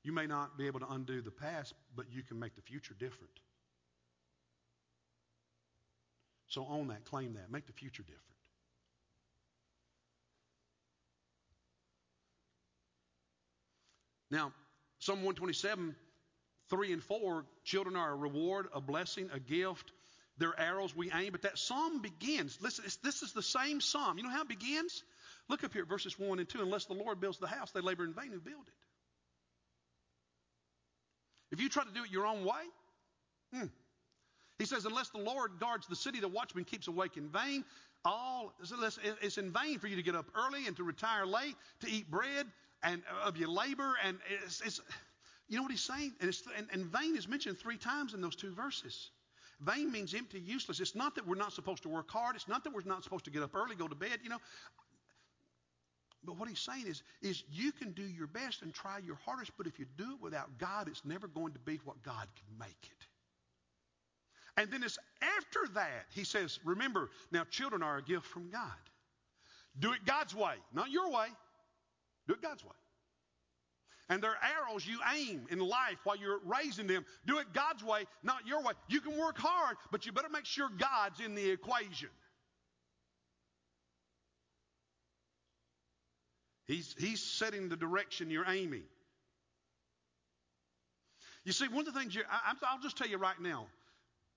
You 0.04 0.12
may 0.12 0.26
not 0.26 0.58
be 0.58 0.68
able 0.68 0.80
to 0.80 0.92
undo 0.92 1.22
the 1.22 1.32
past, 1.32 1.74
but 1.96 2.06
you 2.12 2.24
can 2.24 2.40
make 2.40 2.56
the 2.56 2.62
future 2.62 2.96
different. 2.98 3.32
So 6.48 6.66
own 6.70 6.88
that, 6.88 7.06
claim 7.06 7.34
that, 7.36 7.52
make 7.52 7.68
the 7.68 7.74
future 7.74 8.02
different. 8.04 8.24
Now, 14.32 14.54
Psalm 15.00 15.20
127, 15.20 15.96
3 16.70 16.94
and 16.94 17.04
4, 17.04 17.46
children 17.64 17.96
are 17.96 18.12
a 18.12 18.16
reward, 18.16 18.68
a 18.74 18.82
blessing, 18.82 19.30
a 19.34 19.40
gift. 19.40 19.92
They're 20.38 20.58
arrows 20.58 20.96
we 20.96 21.12
aim. 21.12 21.32
But 21.32 21.42
that 21.44 21.58
psalm 21.58 22.02
begins. 22.02 22.58
Listen, 22.62 22.86
this 23.04 23.24
is 23.24 23.34
the 23.34 23.42
same 23.42 23.82
psalm. 23.82 24.18
You 24.18 24.24
know 24.24 24.30
how 24.30 24.42
it 24.42 24.48
begins? 24.48 25.04
Look 25.50 25.64
up 25.64 25.74
here, 25.74 25.82
at 25.82 25.90
verses 25.90 26.18
1 26.18 26.40
and 26.40 26.48
2. 26.48 26.62
Unless 26.62 26.86
the 26.86 26.94
Lord 26.94 27.20
builds 27.20 27.40
the 27.40 27.48
house, 27.48 27.72
they 27.72 27.82
labor 27.82 28.06
in 28.06 28.14
vain 28.14 28.32
who 28.32 28.40
build 28.40 28.68
it. 28.68 28.74
If 31.52 31.62
you 31.62 31.70
try 31.70 31.84
to 31.84 31.92
do 31.92 32.04
it 32.04 32.12
your 32.12 32.26
own 32.26 32.46
way, 32.46 32.64
hmm. 33.54 33.66
He 34.60 34.66
says, 34.66 34.86
unless 34.86 35.10
the 35.10 35.20
Lord 35.20 35.54
guards 35.60 35.88
the 35.88 35.96
city, 35.96 36.20
the 36.20 36.28
watchman 36.28 36.66
keeps 36.66 36.88
awake 36.90 37.16
in 37.16 37.30
vain. 37.30 37.64
All 38.04 38.54
it's 39.22 39.38
in 39.38 39.52
vain 39.52 39.80
for 39.80 39.88
you 39.88 39.96
to 39.96 40.04
get 40.04 40.16
up 40.16 40.26
early 40.36 40.68
and 40.68 40.76
to 40.78 40.84
retire 40.84 41.26
late, 41.26 41.56
to 41.82 41.90
eat 41.90 42.12
bread 42.12 42.46
and 42.84 43.02
uh, 43.10 43.28
of 43.28 43.38
your 43.38 43.50
labor. 43.50 43.96
And 44.04 44.18
it's, 44.46 44.62
it's 44.62 44.82
you 45.48 45.58
know 45.58 45.64
what 45.64 45.72
he's 45.72 45.82
saying? 45.82 46.14
And, 46.22 46.36
and, 46.58 46.68
and 46.72 46.86
vain 46.86 47.16
is 47.18 47.28
mentioned 47.28 47.58
three 47.60 47.78
times 47.78 48.14
in 48.14 48.22
those 48.22 48.36
two 48.36 48.54
verses. 48.54 49.12
Vain 49.62 49.92
means 49.92 50.14
empty, 50.14 50.40
useless. 50.40 50.80
It's 50.80 50.96
not 50.96 51.16
that 51.16 51.28
we're 51.28 51.36
not 51.36 51.52
supposed 51.52 51.84
to 51.84 51.90
work 51.90 52.10
hard. 52.10 52.36
It's 52.36 52.48
not 52.48 52.64
that 52.64 52.74
we're 52.74 52.82
not 52.86 53.04
supposed 53.04 53.26
to 53.26 53.32
get 53.32 53.44
up 53.44 53.56
early, 53.56 53.76
go 53.76 53.88
to 53.88 53.96
bed, 53.96 54.20
you 54.24 54.30
know. 54.30 54.38
But 56.24 56.38
what 56.38 56.50
he's 56.50 56.60
saying 56.60 56.86
is, 56.88 57.04
is 57.22 57.44
you 57.52 57.72
can 57.72 57.92
do 57.92 58.04
your 58.04 58.28
best 58.28 58.62
and 58.62 58.74
try 58.74 59.00
your 59.00 59.18
hardest, 59.26 59.52
but 59.58 59.68
if 59.68 59.80
you 59.80 59.86
do 59.98 60.14
it 60.14 60.22
without 60.22 60.58
God, 60.58 60.88
it's 60.88 61.04
never 61.06 61.28
going 61.28 61.54
to 61.54 61.60
be 61.60 61.80
what 61.84 62.02
God 62.04 62.28
can 62.36 62.58
make 62.58 62.70
it. 62.84 63.08
And 64.58 64.72
then 64.72 64.84
it's 64.84 64.98
after 65.22 65.74
that, 65.76 66.06
he 66.14 66.26
says, 66.26 66.60
remember, 66.66 67.10
now 67.32 67.46
children 67.50 67.82
are 67.82 67.98
a 67.98 68.04
gift 68.04 68.26
from 68.26 68.50
God. 68.50 68.62
Do 69.80 69.94
it 69.94 70.06
God's 70.06 70.36
way, 70.36 70.56
not 70.74 70.92
your 70.92 71.10
way. 71.10 71.28
Do 72.30 72.36
it 72.36 72.42
God's 72.44 72.64
way. 72.64 72.72
And 74.08 74.24
they're 74.24 74.38
arrows 74.70 74.86
you 74.86 75.00
aim 75.16 75.48
in 75.50 75.60
life 75.60 75.98
while 76.04 76.16
you're 76.16 76.40
raising 76.46 76.88
them. 76.88 77.06
Do 77.26 77.40
it 77.40 77.54
God's 77.54 77.84
way, 77.84 78.06
not 78.24 78.48
your 78.48 78.62
way. 78.64 78.74
You 78.88 79.02
can 79.02 79.18
work 79.18 79.38
hard, 79.38 79.78
but 79.92 80.06
you 80.06 80.12
better 80.12 80.30
make 80.30 80.46
sure 80.46 80.70
God's 80.70 81.20
in 81.20 81.36
the 81.36 81.50
equation. 81.50 82.10
He's, 86.68 86.96
he's 87.00 87.24
setting 87.24 87.70
the 87.70 87.76
direction 87.76 88.30
you're 88.30 88.48
aiming. 88.48 88.84
You 91.44 91.52
see, 91.52 91.68
one 91.68 91.88
of 91.88 91.94
the 91.94 92.00
things 92.00 92.14
you, 92.14 92.22
I, 92.30 92.54
I'll 92.64 92.82
just 92.82 92.96
tell 92.96 93.08
you 93.08 93.18
right 93.18 93.40
now. 93.42 93.66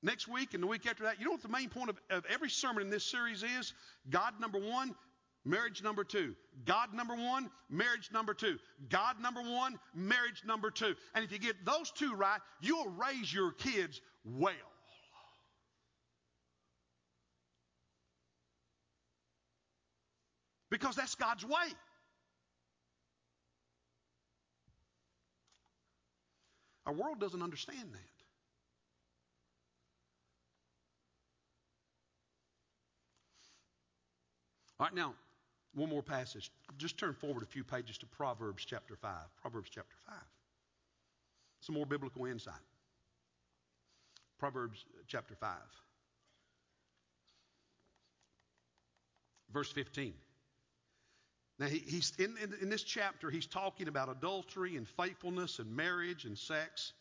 Next 0.02 0.28
week 0.28 0.54
and 0.54 0.62
the 0.62 0.66
week 0.66 0.86
after 0.86 1.04
that, 1.04 1.20
you 1.20 1.26
know 1.26 1.32
what 1.32 1.42
the 1.42 1.48
main 1.48 1.68
point 1.68 1.90
of, 1.90 1.96
of 2.10 2.24
every 2.30 2.48
sermon 2.48 2.82
in 2.82 2.90
this 2.90 3.04
series 3.04 3.42
is? 3.42 3.72
God, 4.08 4.40
number 4.40 4.58
one, 4.58 4.94
marriage 5.44 5.82
number 5.82 6.04
two. 6.04 6.34
God 6.64 6.94
number 6.94 7.14
one, 7.14 7.50
marriage 7.68 8.10
number 8.12 8.34
two. 8.34 8.58
God 8.88 9.20
number 9.20 9.42
one, 9.42 9.78
marriage 9.94 10.42
number 10.46 10.70
two. 10.70 10.94
And 11.14 11.24
if 11.24 11.32
you 11.32 11.38
get 11.38 11.64
those 11.64 11.90
two 11.90 12.14
right, 12.14 12.40
you'll 12.60 12.90
raise 12.90 13.32
your 13.32 13.52
kids 13.52 14.00
well. 14.24 14.52
Because 20.70 20.96
that's 20.96 21.14
God's 21.16 21.44
way. 21.44 21.68
Our 26.86 26.92
world 26.94 27.20
doesn't 27.20 27.42
understand 27.42 27.90
that. 27.92 27.98
All 34.80 34.86
right, 34.86 34.94
now, 34.94 35.14
one 35.74 35.88
more 35.88 36.02
passage. 36.02 36.50
Just 36.76 36.98
turn 36.98 37.14
forward 37.14 37.42
a 37.42 37.46
few 37.46 37.64
pages 37.64 37.98
to 37.98 38.06
Proverbs 38.06 38.64
chapter 38.64 38.96
5. 38.96 39.10
Proverbs 39.40 39.70
chapter 39.70 39.96
5. 40.06 40.16
Some 41.60 41.74
more 41.74 41.86
biblical 41.86 42.26
insight. 42.26 42.54
Proverbs 44.38 44.84
chapter 45.06 45.34
5. 45.34 45.56
Verse 49.52 49.70
15. 49.70 50.14
Now, 51.58 51.66
he, 51.66 51.78
he's 51.78 52.12
in, 52.18 52.36
in, 52.42 52.54
in 52.60 52.68
this 52.68 52.82
chapter, 52.82 53.30
he's 53.30 53.46
talking 53.46 53.86
about 53.88 54.08
adultery 54.08 54.76
and 54.76 54.88
faithfulness 54.88 55.58
and 55.58 55.74
marriage 55.74 56.24
and 56.24 56.36
sex. 56.36 56.92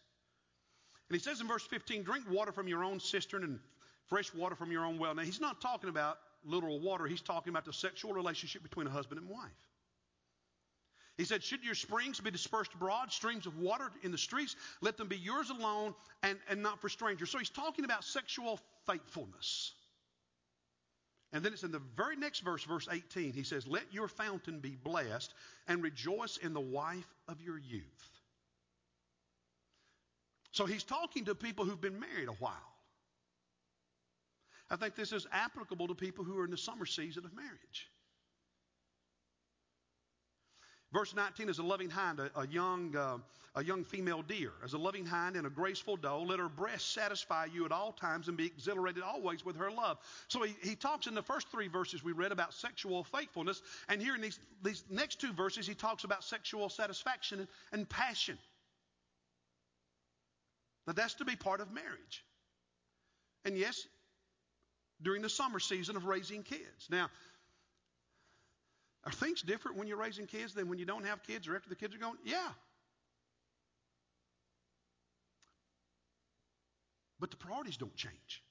And 1.10 1.18
he 1.18 1.24
says 1.24 1.42
in 1.42 1.48
verse 1.48 1.66
15, 1.66 2.04
drink 2.04 2.30
water 2.30 2.52
from 2.52 2.68
your 2.68 2.84
own 2.84 3.00
cistern 3.00 3.44
and 3.44 3.60
fresh 4.08 4.34
water 4.34 4.56
from 4.56 4.72
your 4.72 4.86
own 4.86 5.00
well. 5.00 5.16
Now, 5.16 5.24
he's 5.24 5.42
not 5.42 5.62
talking 5.62 5.90
about 5.90 6.20
literal 6.44 6.80
water, 6.80 7.06
he's 7.06 7.22
talking 7.22 7.52
about 7.52 7.66
the 7.66 7.74
sexual 7.74 8.14
relationship 8.14 8.64
between 8.64 8.88
a 8.88 8.90
husband 8.90 9.20
and 9.20 9.30
wife. 9.30 9.52
He 11.18 11.26
said, 11.26 11.44
Should 11.44 11.64
your 11.64 11.76
springs 11.76 12.20
be 12.20 12.32
dispersed 12.32 12.74
abroad, 12.74 13.12
streams 13.12 13.46
of 13.46 13.58
water 13.58 13.92
in 14.02 14.12
the 14.12 14.18
streets, 14.18 14.56
let 14.82 14.98
them 14.98 15.08
be 15.08 15.18
yours 15.18 15.50
alone 15.50 15.94
and, 16.24 16.40
and 16.50 16.64
not 16.64 16.82
for 16.82 16.90
strangers. 16.90 17.30
So 17.30 17.38
he's 17.38 17.50
talking 17.50 17.86
about 17.86 18.04
sexual 18.04 18.60
faithfulness. 18.88 19.74
And 21.34 21.44
then 21.44 21.54
it's 21.54 21.64
in 21.64 21.72
the 21.72 21.82
very 21.96 22.18
next 22.18 22.42
verse, 22.42 22.64
verse 22.64 22.88
18, 22.92 23.34
he 23.34 23.44
says, 23.44 23.68
Let 23.68 23.84
your 23.94 24.08
fountain 24.08 24.60
be 24.60 24.76
blessed 24.84 25.34
and 25.68 25.84
rejoice 25.84 26.38
in 26.38 26.54
the 26.54 26.60
wife 26.60 27.08
of 27.28 27.42
your 27.42 27.58
youth. 27.58 28.10
So 30.52 30.66
he's 30.66 30.84
talking 30.84 31.26
to 31.26 31.36
people 31.36 31.66
who've 31.66 31.80
been 31.80 32.00
married 32.00 32.28
a 32.28 32.34
while. 32.34 32.71
I 34.72 34.78
think 34.78 34.96
this 34.96 35.12
is 35.12 35.28
applicable 35.34 35.90
to 35.90 35.96
people 35.96 36.24
who 36.24 36.40
are 36.40 36.46
in 36.46 36.52
the 36.52 36.58
summer 36.58 36.86
season 36.86 37.26
of 37.26 37.36
marriage. 37.36 37.92
Verse 40.94 41.14
19 41.14 41.50
is 41.50 41.60
a 41.60 41.64
loving 41.64 41.90
hind, 41.90 42.20
a, 42.20 42.32
a 42.38 42.48
young, 42.48 42.96
uh, 42.96 43.18
a 43.56 43.64
young 43.64 43.84
female 43.84 44.22
deer. 44.22 44.52
As 44.64 44.74
a 44.74 44.78
loving 44.78 45.06
hind 45.06 45.36
and 45.36 45.46
a 45.46 45.50
graceful 45.50 45.96
doe, 45.98 46.22
let 46.22 46.40
her 46.40 46.50
breast 46.50 46.94
satisfy 46.94 47.46
you 47.46 47.66
at 47.66 47.72
all 47.72 47.92
times 47.92 48.30
and 48.30 48.36
be 48.36 48.46
exhilarated 48.46 49.04
always 49.04 49.46
with 49.46 49.58
her 49.58 49.72
love. 49.72 50.00
So 50.28 50.44
he, 50.44 50.56
he 50.62 50.76
talks 50.76 51.08
in 51.08 51.16
the 51.16 51.22
first 51.22 51.50
three 51.50 51.68
verses 51.68 52.04
we 52.04 52.12
read 52.14 52.32
about 52.32 52.54
sexual 52.54 53.04
faithfulness. 53.06 53.62
And 53.88 54.02
here 54.02 54.16
in 54.16 54.22
these, 54.22 54.40
these 54.64 54.84
next 54.90 55.20
two 55.20 55.32
verses, 55.34 55.68
he 55.68 55.74
talks 55.74 56.06
about 56.06 56.24
sexual 56.24 56.68
satisfaction 56.70 57.40
and, 57.40 57.48
and 57.72 57.90
passion. 57.90 58.38
Now, 60.88 60.94
that's 60.94 61.14
to 61.16 61.26
be 61.26 61.36
part 61.36 61.62
of 61.62 61.72
marriage. 61.72 62.26
And 63.46 63.58
yes, 63.58 63.88
during 65.02 65.22
the 65.22 65.30
summer 65.30 65.60
season 65.60 65.96
of 65.96 66.06
raising 66.06 66.44
kids. 66.44 66.88
Now, 66.90 67.10
are 69.04 69.12
things 69.12 69.42
different 69.42 69.78
when 69.78 69.88
you're 69.88 69.98
raising 69.98 70.28
kids 70.28 70.54
than 70.54 70.70
when 70.70 70.78
you 70.78 70.86
don't 70.86 71.06
have 71.06 71.24
kids 71.24 71.48
or 71.48 71.56
after 71.56 71.70
the 71.70 71.76
kids 71.76 71.96
are 71.96 71.98
gone? 71.98 72.18
Yeah. 72.24 72.48
But 77.20 77.32
the 77.32 77.38
priorities 77.38 77.78
don't 77.78 77.96
change. 77.96 78.44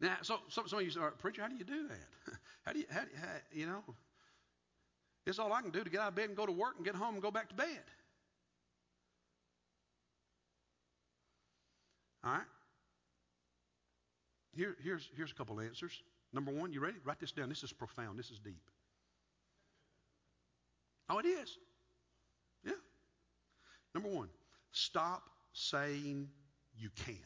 Now, 0.00 0.16
so, 0.22 0.38
so 0.48 0.62
some 0.66 0.78
of 0.78 0.84
you 0.84 0.90
say, 0.90 1.00
preacher, 1.18 1.42
how 1.42 1.48
do 1.48 1.56
you 1.56 1.64
do 1.64 1.88
that? 1.88 2.36
How 2.64 2.74
do 2.74 2.80
you, 2.80 2.86
how, 2.90 3.00
how, 3.00 3.28
you 3.50 3.64
know, 3.64 3.82
it's 5.24 5.38
all 5.38 5.50
I 5.54 5.62
can 5.62 5.70
do 5.70 5.82
to 5.82 5.88
get 5.88 6.00
out 6.00 6.08
of 6.08 6.14
bed 6.14 6.28
and 6.28 6.36
go 6.36 6.44
to 6.44 6.52
work 6.52 6.74
and 6.76 6.84
get 6.84 6.94
home 6.94 7.14
and 7.14 7.22
go 7.22 7.30
back 7.30 7.48
to 7.48 7.54
bed. 7.54 7.80
All 12.28 12.34
right? 12.34 12.42
Here, 14.54 14.76
here's, 14.82 15.08
here's 15.16 15.30
a 15.30 15.34
couple 15.34 15.60
answers. 15.60 16.02
Number 16.32 16.52
one, 16.52 16.72
you 16.72 16.80
ready? 16.80 16.98
Write 17.04 17.20
this 17.20 17.32
down. 17.32 17.48
This 17.48 17.62
is 17.62 17.72
profound. 17.72 18.18
This 18.18 18.30
is 18.30 18.38
deep. 18.38 18.70
Oh, 21.08 21.18
it 21.18 21.26
is. 21.26 21.56
Yeah. 22.66 22.72
Number 23.94 24.10
one, 24.10 24.28
stop 24.72 25.22
saying 25.54 26.28
you 26.76 26.90
can't. 26.96 27.18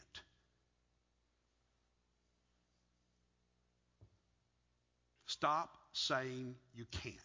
Stop 5.25 5.75
saying 5.91 6.55
you 6.73 6.85
can't. 6.91 7.15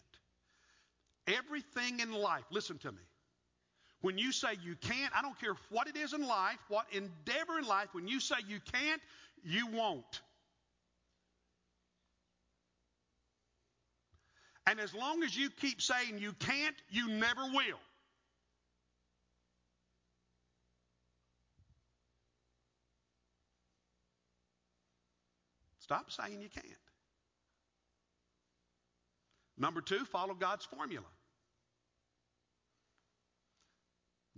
Everything 1.27 2.01
in 2.01 2.11
life, 2.11 2.43
listen 2.51 2.77
to 2.79 2.91
me. 2.91 3.03
When 4.01 4.17
you 4.17 4.31
say 4.31 4.49
you 4.63 4.75
can't, 4.75 5.11
I 5.15 5.21
don't 5.21 5.39
care 5.39 5.55
what 5.69 5.87
it 5.87 5.97
is 5.97 6.13
in 6.13 6.25
life, 6.25 6.59
what 6.69 6.85
endeavor 6.91 7.59
in 7.59 7.65
life, 7.65 7.89
when 7.91 8.07
you 8.07 8.19
say 8.19 8.35
you 8.47 8.59
can't, 8.71 9.01
you 9.43 9.67
won't. 9.67 10.21
And 14.65 14.79
as 14.79 14.93
long 14.93 15.23
as 15.23 15.35
you 15.35 15.49
keep 15.49 15.81
saying 15.81 16.19
you 16.19 16.33
can't, 16.33 16.75
you 16.89 17.07
never 17.09 17.41
will. 17.53 17.79
Stop 25.79 26.11
saying 26.11 26.39
you 26.39 26.49
can't. 26.49 26.67
Number 29.57 29.81
two, 29.81 30.05
follow 30.05 30.35
God's 30.35 30.65
formula. 30.65 31.07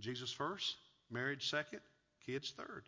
Jesus 0.02 0.32
first, 0.32 0.76
marriage 1.10 1.48
second, 1.48 1.80
kids 2.26 2.52
third. 2.56 2.82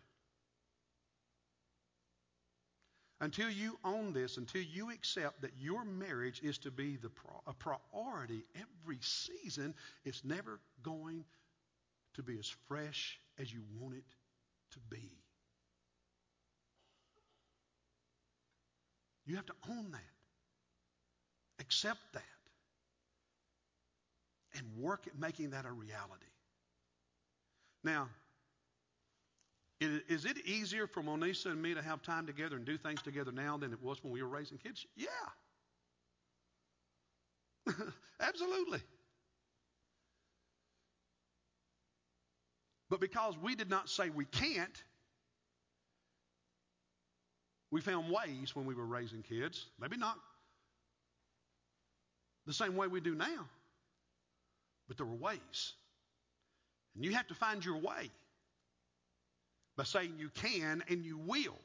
Until 3.21 3.49
you 3.49 3.77
own 3.85 4.11
this, 4.11 4.35
until 4.35 4.61
you 4.61 4.91
accept 4.91 5.41
that 5.41 5.51
your 5.57 5.85
marriage 5.85 6.41
is 6.43 6.57
to 6.59 6.71
be 6.71 6.97
the 6.97 7.09
pro- 7.09 7.41
a 7.47 7.53
priority 7.53 8.43
every 8.55 8.99
season, 8.99 9.73
it's 10.03 10.25
never 10.25 10.59
going 10.83 11.23
to 12.15 12.23
be 12.23 12.37
as 12.37 12.53
fresh 12.67 13.17
as 13.39 13.51
you 13.51 13.61
want 13.79 13.95
it 13.95 14.03
to 14.71 14.79
be. 14.89 15.09
You 19.25 19.37
have 19.37 19.45
to 19.45 19.55
own 19.69 19.91
that, 19.91 20.01
accept 21.59 21.99
that, 22.13 22.23
and 24.57 24.65
work 24.77 25.07
at 25.07 25.17
making 25.17 25.51
that 25.51 25.65
a 25.65 25.71
reality. 25.71 26.25
Now, 27.85 28.09
is 29.79 30.25
it 30.25 30.37
easier 30.45 30.87
for 30.87 31.03
Monisa 31.03 31.51
and 31.51 31.61
me 31.61 31.75
to 31.75 31.83
have 31.83 32.01
time 32.01 32.25
together 32.25 32.55
and 32.55 32.65
do 32.65 32.79
things 32.79 33.03
together 33.03 33.31
now 33.31 33.57
than 33.57 33.71
it 33.71 33.81
was 33.81 34.03
when 34.03 34.11
we 34.11 34.23
were 34.23 34.27
raising 34.27 34.57
kids? 34.57 34.87
Yeah. 34.95 35.07
Absolutely. 38.19 38.79
But 42.89 42.99
because 42.99 43.37
we 43.37 43.53
did 43.53 43.69
not 43.69 43.87
say 43.87 44.09
we 44.09 44.25
can't, 44.25 44.83
we 47.69 47.81
found 47.81 48.11
ways 48.11 48.55
when 48.55 48.65
we 48.65 48.73
were 48.73 48.85
raising 48.85 49.21
kids, 49.21 49.67
maybe 49.79 49.97
not 49.97 50.17
the 52.47 52.53
same 52.53 52.75
way 52.75 52.87
we 52.87 52.99
do 52.99 53.13
now, 53.13 53.47
but 54.87 54.97
there 54.97 55.05
were 55.05 55.15
ways. 55.15 55.73
And 56.95 57.03
you 57.03 57.13
have 57.13 57.27
to 57.27 57.35
find 57.35 57.63
your 57.63 57.77
way 57.77 58.09
by 59.77 59.83
saying 59.83 60.13
you 60.17 60.29
can 60.29 60.83
and 60.89 61.05
you 61.05 61.17
will. 61.17 61.57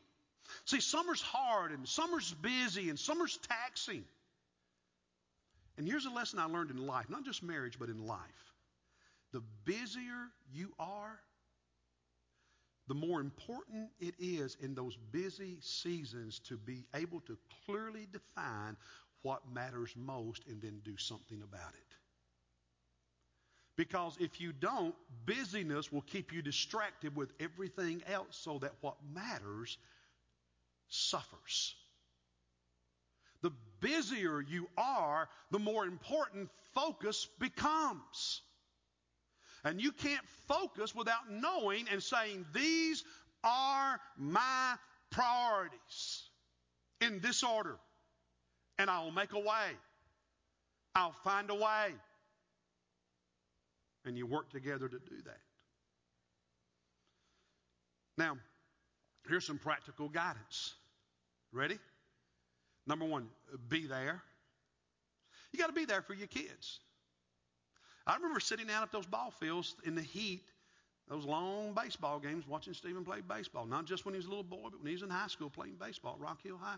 See, 0.64 0.80
summer's 0.80 1.22
hard 1.22 1.70
and 1.70 1.86
summer's 1.86 2.34
busy 2.34 2.88
and 2.88 2.98
summer's 2.98 3.38
taxing. 3.48 4.04
And 5.78 5.86
here's 5.86 6.06
a 6.06 6.10
lesson 6.10 6.38
I 6.38 6.46
learned 6.46 6.70
in 6.70 6.86
life, 6.86 7.08
not 7.08 7.24
just 7.24 7.42
marriage, 7.42 7.78
but 7.78 7.88
in 7.88 8.06
life. 8.06 8.18
The 9.32 9.42
busier 9.64 10.28
you 10.52 10.72
are, 10.78 11.20
the 12.88 12.94
more 12.94 13.20
important 13.20 13.88
it 14.00 14.14
is 14.18 14.56
in 14.60 14.74
those 14.74 14.96
busy 15.12 15.58
seasons 15.60 16.40
to 16.48 16.56
be 16.56 16.84
able 16.94 17.20
to 17.20 17.38
clearly 17.64 18.08
define 18.12 18.76
what 19.22 19.42
matters 19.52 19.94
most 19.96 20.42
and 20.48 20.60
then 20.60 20.80
do 20.84 20.96
something 20.96 21.40
about 21.42 21.74
it. 21.74 21.96
Because 23.80 24.18
if 24.20 24.42
you 24.42 24.52
don't, 24.52 24.94
busyness 25.24 25.90
will 25.90 26.02
keep 26.02 26.34
you 26.34 26.42
distracted 26.42 27.16
with 27.16 27.32
everything 27.40 28.02
else 28.06 28.36
so 28.38 28.58
that 28.58 28.74
what 28.82 28.96
matters 29.14 29.78
suffers. 30.88 31.74
The 33.40 33.52
busier 33.80 34.42
you 34.42 34.68
are, 34.76 35.30
the 35.50 35.58
more 35.58 35.86
important 35.86 36.50
focus 36.74 37.26
becomes. 37.38 38.42
And 39.64 39.80
you 39.80 39.92
can't 39.92 40.28
focus 40.46 40.94
without 40.94 41.30
knowing 41.30 41.86
and 41.90 42.02
saying, 42.02 42.44
These 42.52 43.02
are 43.42 43.98
my 44.18 44.74
priorities 45.08 46.28
in 47.00 47.20
this 47.20 47.42
order. 47.42 47.78
And 48.78 48.90
I'll 48.90 49.10
make 49.10 49.32
a 49.32 49.40
way. 49.40 49.70
I'll 50.94 51.16
find 51.24 51.48
a 51.48 51.54
way. 51.54 51.94
And 54.04 54.16
you 54.16 54.26
work 54.26 54.50
together 54.50 54.88
to 54.88 54.98
do 54.98 55.16
that. 55.24 55.40
Now, 58.16 58.36
here's 59.28 59.46
some 59.46 59.58
practical 59.58 60.08
guidance. 60.08 60.74
Ready? 61.52 61.78
Number 62.86 63.04
one, 63.04 63.28
be 63.68 63.86
there. 63.86 64.22
You 65.52 65.58
got 65.58 65.66
to 65.66 65.72
be 65.72 65.84
there 65.84 66.02
for 66.02 66.14
your 66.14 66.26
kids. 66.26 66.80
I 68.06 68.16
remember 68.16 68.40
sitting 68.40 68.66
down 68.66 68.82
at 68.82 68.92
those 68.92 69.06
ball 69.06 69.30
fields 69.30 69.74
in 69.84 69.94
the 69.94 70.02
heat, 70.02 70.42
those 71.08 71.24
long 71.24 71.74
baseball 71.74 72.18
games, 72.18 72.46
watching 72.46 72.72
Stephen 72.72 73.04
play 73.04 73.20
baseball. 73.20 73.66
Not 73.66 73.84
just 73.84 74.04
when 74.04 74.14
he 74.14 74.18
was 74.18 74.26
a 74.26 74.30
little 74.30 74.44
boy, 74.44 74.68
but 74.70 74.78
when 74.78 74.86
he 74.86 74.92
was 74.92 75.02
in 75.02 75.10
high 75.10 75.26
school 75.26 75.50
playing 75.50 75.76
baseball 75.80 76.16
at 76.18 76.20
Rock 76.20 76.42
Hill 76.42 76.58
High. 76.60 76.76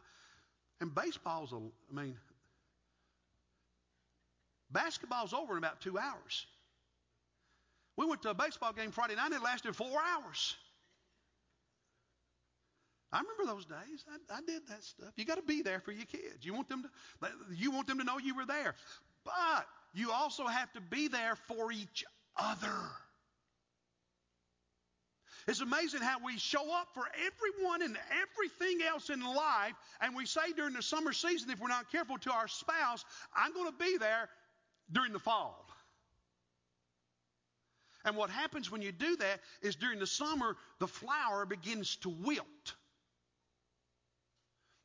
And 0.80 0.94
baseball's, 0.94 1.52
a, 1.52 1.56
I 1.56 2.02
mean, 2.02 2.16
basketball's 4.70 5.32
over 5.32 5.52
in 5.52 5.58
about 5.58 5.80
two 5.80 5.98
hours. 5.98 6.46
We 7.96 8.06
went 8.06 8.22
to 8.22 8.30
a 8.30 8.34
baseball 8.34 8.72
game 8.72 8.90
Friday 8.90 9.16
night, 9.16 9.26
and 9.26 9.34
it 9.34 9.42
lasted 9.42 9.76
four 9.76 10.00
hours. 10.00 10.56
I 13.12 13.20
remember 13.20 13.52
those 13.52 13.66
days. 13.66 14.04
I, 14.08 14.36
I 14.36 14.40
did 14.46 14.66
that 14.68 14.82
stuff. 14.82 15.12
You 15.16 15.26
got 15.26 15.36
to 15.36 15.42
be 15.42 15.60
there 15.60 15.80
for 15.80 15.92
your 15.92 16.06
kids. 16.06 16.44
You 16.44 16.54
want 16.54 16.68
them 16.70 16.82
to, 16.82 17.28
you 17.54 17.70
want 17.70 17.86
them 17.86 17.98
to 17.98 18.04
know 18.04 18.18
you 18.18 18.34
were 18.34 18.46
there. 18.46 18.74
But 19.24 19.66
you 19.92 20.10
also 20.10 20.46
have 20.46 20.72
to 20.72 20.80
be 20.80 21.08
there 21.08 21.36
for 21.46 21.70
each 21.70 22.04
other. 22.36 22.74
It's 25.46 25.60
amazing 25.60 26.00
how 26.00 26.18
we 26.24 26.38
show 26.38 26.72
up 26.72 26.88
for 26.94 27.04
everyone 27.26 27.82
and 27.82 27.98
everything 28.22 28.86
else 28.86 29.10
in 29.10 29.20
life, 29.20 29.74
and 30.00 30.14
we 30.14 30.24
say 30.24 30.52
during 30.56 30.72
the 30.72 30.82
summer 30.82 31.12
season, 31.12 31.50
if 31.50 31.58
we're 31.58 31.68
not 31.68 31.90
careful, 31.90 32.16
to 32.18 32.32
our 32.32 32.46
spouse, 32.46 33.04
I'm 33.34 33.52
going 33.52 33.66
to 33.66 33.76
be 33.76 33.98
there 33.98 34.28
during 34.92 35.12
the 35.12 35.18
fall. 35.18 35.61
And 38.04 38.16
what 38.16 38.30
happens 38.30 38.70
when 38.70 38.82
you 38.82 38.92
do 38.92 39.16
that 39.16 39.40
is 39.60 39.76
during 39.76 39.98
the 39.98 40.06
summer, 40.06 40.56
the 40.80 40.88
flower 40.88 41.46
begins 41.46 41.96
to 41.96 42.08
wilt. 42.08 42.74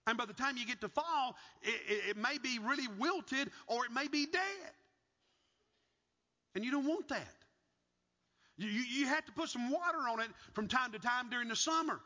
And 0.05 0.17
by 0.17 0.25
the 0.25 0.33
time 0.33 0.55
you 0.55 0.65
get 0.65 0.81
to 0.81 0.89
fall, 0.89 1.35
it, 1.61 2.09
it, 2.09 2.17
may 2.17 2.37
be 2.37 2.59
really 2.59 2.87
wilted 2.97 3.51
or 3.67 3.85
it 3.85 3.91
may 3.91 4.07
be 4.07 4.25
dead. 4.25 4.71
And 6.55 6.63
you 6.63 6.71
don't 6.71 6.87
want 6.87 7.09
that. 7.09 7.35
You, 8.57 8.69
you, 8.69 8.83
you 9.01 9.07
have 9.07 9.25
to 9.25 9.31
put 9.33 9.49
some 9.49 9.69
water 9.69 9.97
on 10.09 10.21
it 10.21 10.29
from 10.53 10.67
time 10.67 10.93
to 10.93 10.99
time 10.99 11.29
during 11.29 11.49
the 11.49 11.55
summer. 11.55 11.99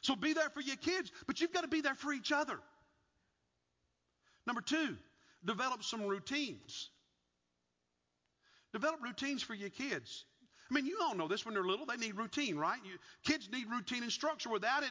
So 0.00 0.16
be 0.16 0.32
there 0.32 0.48
for 0.48 0.60
your 0.60 0.76
kids, 0.76 1.12
but 1.26 1.40
you've 1.40 1.52
got 1.52 1.62
to 1.62 1.68
be 1.68 1.82
there 1.82 1.94
for 1.94 2.12
each 2.12 2.32
other. 2.32 2.58
Number 4.46 4.62
two, 4.62 4.96
develop 5.44 5.84
some 5.84 6.02
routines. 6.02 6.88
Develop 8.76 9.02
routines 9.02 9.42
for 9.42 9.54
your 9.54 9.70
kids. 9.70 10.26
I 10.70 10.74
mean, 10.74 10.84
you 10.84 10.98
all 11.00 11.14
know 11.14 11.28
this 11.28 11.46
when 11.46 11.54
they're 11.54 11.64
little, 11.64 11.86
they 11.86 11.96
need 11.96 12.14
routine, 12.14 12.58
right? 12.58 12.78
You, 12.84 12.98
kids 13.24 13.48
need 13.50 13.70
routine 13.70 14.02
and 14.02 14.12
structure. 14.12 14.50
Without 14.50 14.82
it, 14.82 14.90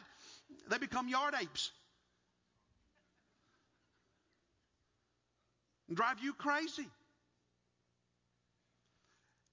they 0.68 0.78
become 0.78 1.06
yard 1.08 1.34
apes. 1.40 1.70
And 5.86 5.96
drive 5.96 6.16
you 6.20 6.32
crazy. 6.32 6.88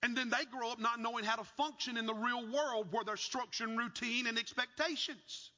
And 0.02 0.18
then 0.18 0.32
they 0.32 0.46
grow 0.46 0.72
up 0.72 0.80
not 0.80 1.00
knowing 1.00 1.26
how 1.26 1.36
to 1.36 1.44
function 1.44 1.96
in 1.96 2.08
the 2.08 2.16
real 2.16 2.52
world 2.52 2.88
where 2.90 3.04
there's 3.04 3.22
structure 3.22 3.66
and 3.66 3.78
routine 3.78 4.26
and 4.26 4.40
expectations. 4.40 5.52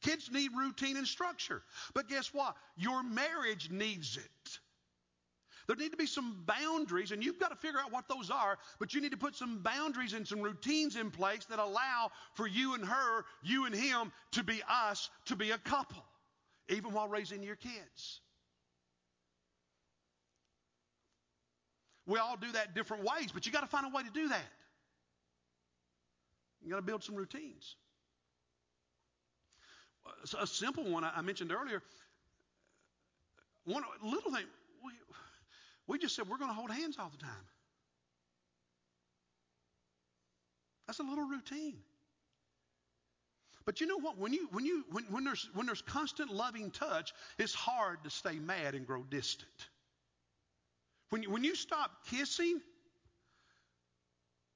Kids 0.00 0.30
need 0.32 0.52
routine 0.56 0.96
and 0.96 1.06
structure. 1.06 1.60
But 1.92 2.08
guess 2.08 2.32
what? 2.32 2.56
Your 2.78 3.02
marriage 3.02 3.68
needs 3.70 4.16
it. 4.16 4.58
There 5.66 5.76
need 5.76 5.92
to 5.92 5.96
be 5.96 6.06
some 6.06 6.44
boundaries, 6.46 7.12
and 7.12 7.24
you've 7.24 7.38
got 7.38 7.50
to 7.50 7.56
figure 7.56 7.78
out 7.78 7.92
what 7.92 8.08
those 8.08 8.30
are, 8.30 8.58
but 8.78 8.94
you 8.94 9.00
need 9.00 9.12
to 9.12 9.16
put 9.16 9.36
some 9.36 9.58
boundaries 9.58 10.12
and 10.12 10.26
some 10.26 10.40
routines 10.40 10.96
in 10.96 11.10
place 11.10 11.44
that 11.46 11.58
allow 11.58 12.10
for 12.34 12.46
you 12.46 12.74
and 12.74 12.84
her, 12.84 13.24
you 13.42 13.66
and 13.66 13.74
him, 13.74 14.12
to 14.32 14.42
be 14.42 14.62
us, 14.68 15.10
to 15.26 15.36
be 15.36 15.50
a 15.50 15.58
couple, 15.58 16.02
even 16.68 16.92
while 16.92 17.08
raising 17.08 17.42
your 17.42 17.56
kids. 17.56 18.20
We 22.06 22.18
all 22.18 22.36
do 22.36 22.50
that 22.52 22.74
different 22.74 23.04
ways, 23.04 23.30
but 23.32 23.46
you 23.46 23.52
got 23.52 23.60
to 23.60 23.68
find 23.68 23.86
a 23.86 23.88
way 23.88 24.02
to 24.02 24.10
do 24.10 24.28
that. 24.28 24.50
You 26.62 26.70
got 26.70 26.76
to 26.76 26.82
build 26.82 27.04
some 27.04 27.14
routines. 27.14 27.76
A 30.38 30.46
simple 30.46 30.90
one 30.90 31.04
I 31.04 31.22
mentioned 31.22 31.52
earlier. 31.52 31.82
One 33.64 33.82
little 34.02 34.32
thing. 34.32 34.44
We, 34.84 34.92
we 35.90 35.98
just 35.98 36.14
said 36.14 36.28
we're 36.28 36.38
going 36.38 36.50
to 36.50 36.54
hold 36.54 36.70
hands 36.70 36.96
all 37.00 37.10
the 37.10 37.18
time. 37.18 37.46
That's 40.86 41.00
a 41.00 41.02
little 41.02 41.24
routine. 41.24 41.78
But 43.66 43.80
you 43.80 43.88
know 43.88 43.98
what? 43.98 44.16
When 44.16 44.32
you 44.32 44.48
when 44.52 44.64
you 44.64 44.84
when, 44.92 45.04
when 45.10 45.24
there's 45.24 45.48
when 45.52 45.66
there's 45.66 45.82
constant 45.82 46.32
loving 46.32 46.70
touch, 46.70 47.12
it's 47.38 47.52
hard 47.54 48.04
to 48.04 48.10
stay 48.10 48.38
mad 48.38 48.76
and 48.76 48.86
grow 48.86 49.02
distant. 49.02 49.50
When 51.10 51.24
you, 51.24 51.30
when 51.30 51.42
you 51.42 51.56
stop 51.56 51.90
kissing, 52.08 52.60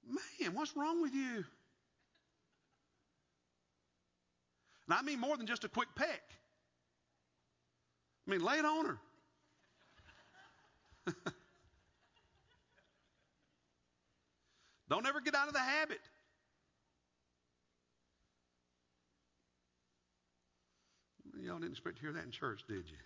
man, 0.06 0.54
what's 0.54 0.76
wrong 0.76 1.02
with 1.02 1.14
you? 1.14 1.44
And 4.86 4.94
I 4.96 5.02
mean 5.02 5.18
more 5.18 5.36
than 5.36 5.48
just 5.48 5.64
a 5.64 5.68
quick 5.68 5.88
peck. 5.96 6.22
I 8.26 8.30
mean, 8.30 8.40
lay 8.40 8.58
it 8.58 8.64
on 8.64 8.86
her. 8.86 8.98
Don't 14.88 15.06
ever 15.06 15.20
get 15.20 15.34
out 15.34 15.48
of 15.48 15.54
the 15.54 15.60
habit. 15.60 16.00
Y'all 21.42 21.58
didn't 21.58 21.72
expect 21.72 21.96
to 21.96 22.02
hear 22.02 22.12
that 22.12 22.24
in 22.24 22.30
church, 22.30 22.62
did 22.68 22.88
you? 22.88 22.96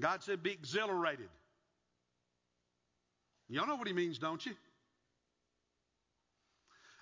God 0.00 0.22
said, 0.22 0.42
be 0.42 0.52
exhilarated. 0.52 1.28
Y'all 3.48 3.66
know 3.66 3.76
what 3.76 3.86
he 3.86 3.92
means, 3.92 4.18
don't 4.18 4.44
you? 4.44 4.52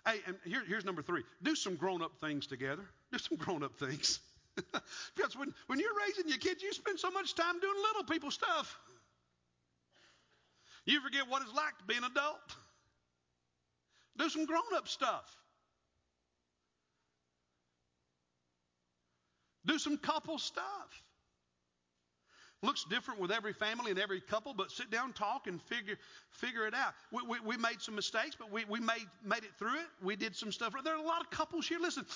Hey, 0.07 0.21
and 0.27 0.37
here, 0.45 0.62
here's 0.66 0.85
number 0.85 1.03
three 1.03 1.25
do 1.42 1.55
some 1.57 1.75
grown 1.75 2.01
up 2.03 2.12
things 2.21 2.47
together. 2.47 2.85
Do 3.12 3.19
some 3.19 3.37
grown 3.37 3.62
up 3.62 3.77
things. 3.77 4.21
because 5.14 5.37
when, 5.37 5.53
when 5.66 5.79
you're 5.79 5.97
raising 6.07 6.29
your 6.29 6.38
kids, 6.38 6.62
you 6.62 6.73
spend 6.73 6.99
so 6.99 7.11
much 7.11 7.35
time 7.35 7.61
doing 7.61 7.77
little 7.77 8.05
people 8.05 8.31
stuff. 8.31 8.79
You 10.85 11.01
forget 11.01 11.29
what 11.29 11.42
it's 11.42 11.55
like 11.55 11.77
to 11.79 11.85
be 11.85 11.97
an 11.97 12.05
adult. 12.05 12.57
Do 14.16 14.29
some 14.29 14.47
grown 14.47 14.62
up 14.75 14.88
stuff. 14.88 15.37
Do 19.66 19.79
some 19.79 19.99
couple 19.99 20.38
stuff. 20.38 21.03
Looks 22.62 22.85
different 22.88 23.21
with 23.21 23.31
every 23.31 23.53
family 23.53 23.90
and 23.90 24.01
every 24.01 24.21
couple, 24.21 24.55
but 24.55 24.71
sit 24.71 24.90
down, 24.90 25.12
talk, 25.12 25.47
and 25.47 25.61
figure 25.62 25.99
figure 26.31 26.66
it 26.66 26.75
out. 26.75 26.95
We, 27.12 27.23
we, 27.29 27.40
we 27.40 27.57
made 27.59 27.83
some 27.83 27.95
mistakes, 27.95 28.35
but 28.38 28.51
we, 28.51 28.64
we 28.64 28.81
made 28.81 29.07
made 29.23 29.45
it 29.45 29.51
through 29.59 29.75
it. 29.75 29.87
We 30.03 30.16
did 30.16 30.35
some 30.35 30.51
stuff. 30.51 30.73
There 30.83 30.95
are 30.95 31.03
a 31.03 31.07
lot 31.07 31.21
of 31.21 31.31
couples 31.31 31.69
here. 31.69 31.79
Listen, 31.79 32.07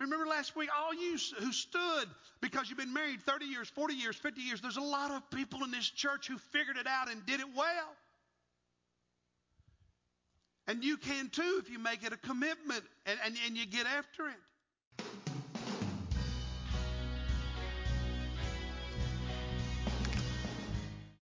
remember 0.00 0.26
last 0.26 0.54
week, 0.56 0.68
all 0.76 0.94
you 0.94 1.18
who 1.38 1.52
stood 1.52 2.08
because 2.40 2.68
you've 2.68 2.78
been 2.78 2.92
married 2.92 3.20
30 3.22 3.46
years, 3.46 3.68
40 3.68 3.94
years, 3.94 4.16
50 4.16 4.40
years, 4.40 4.60
there's 4.60 4.76
a 4.76 4.80
lot 4.80 5.10
of 5.10 5.28
people 5.30 5.64
in 5.64 5.70
this 5.70 5.88
church 5.88 6.28
who 6.28 6.38
figured 6.52 6.76
it 6.76 6.86
out 6.86 7.10
and 7.10 7.24
did 7.26 7.40
it 7.40 7.46
well. 7.56 7.96
And 10.66 10.84
you 10.84 10.98
can 10.98 11.30
too 11.30 11.60
if 11.60 11.70
you 11.70 11.78
make 11.78 12.04
it 12.04 12.12
a 12.12 12.18
commitment 12.18 12.82
and, 13.06 13.18
and, 13.24 13.34
and 13.46 13.56
you 13.56 13.66
get 13.66 13.86
after 13.86 14.28
it. 14.28 14.36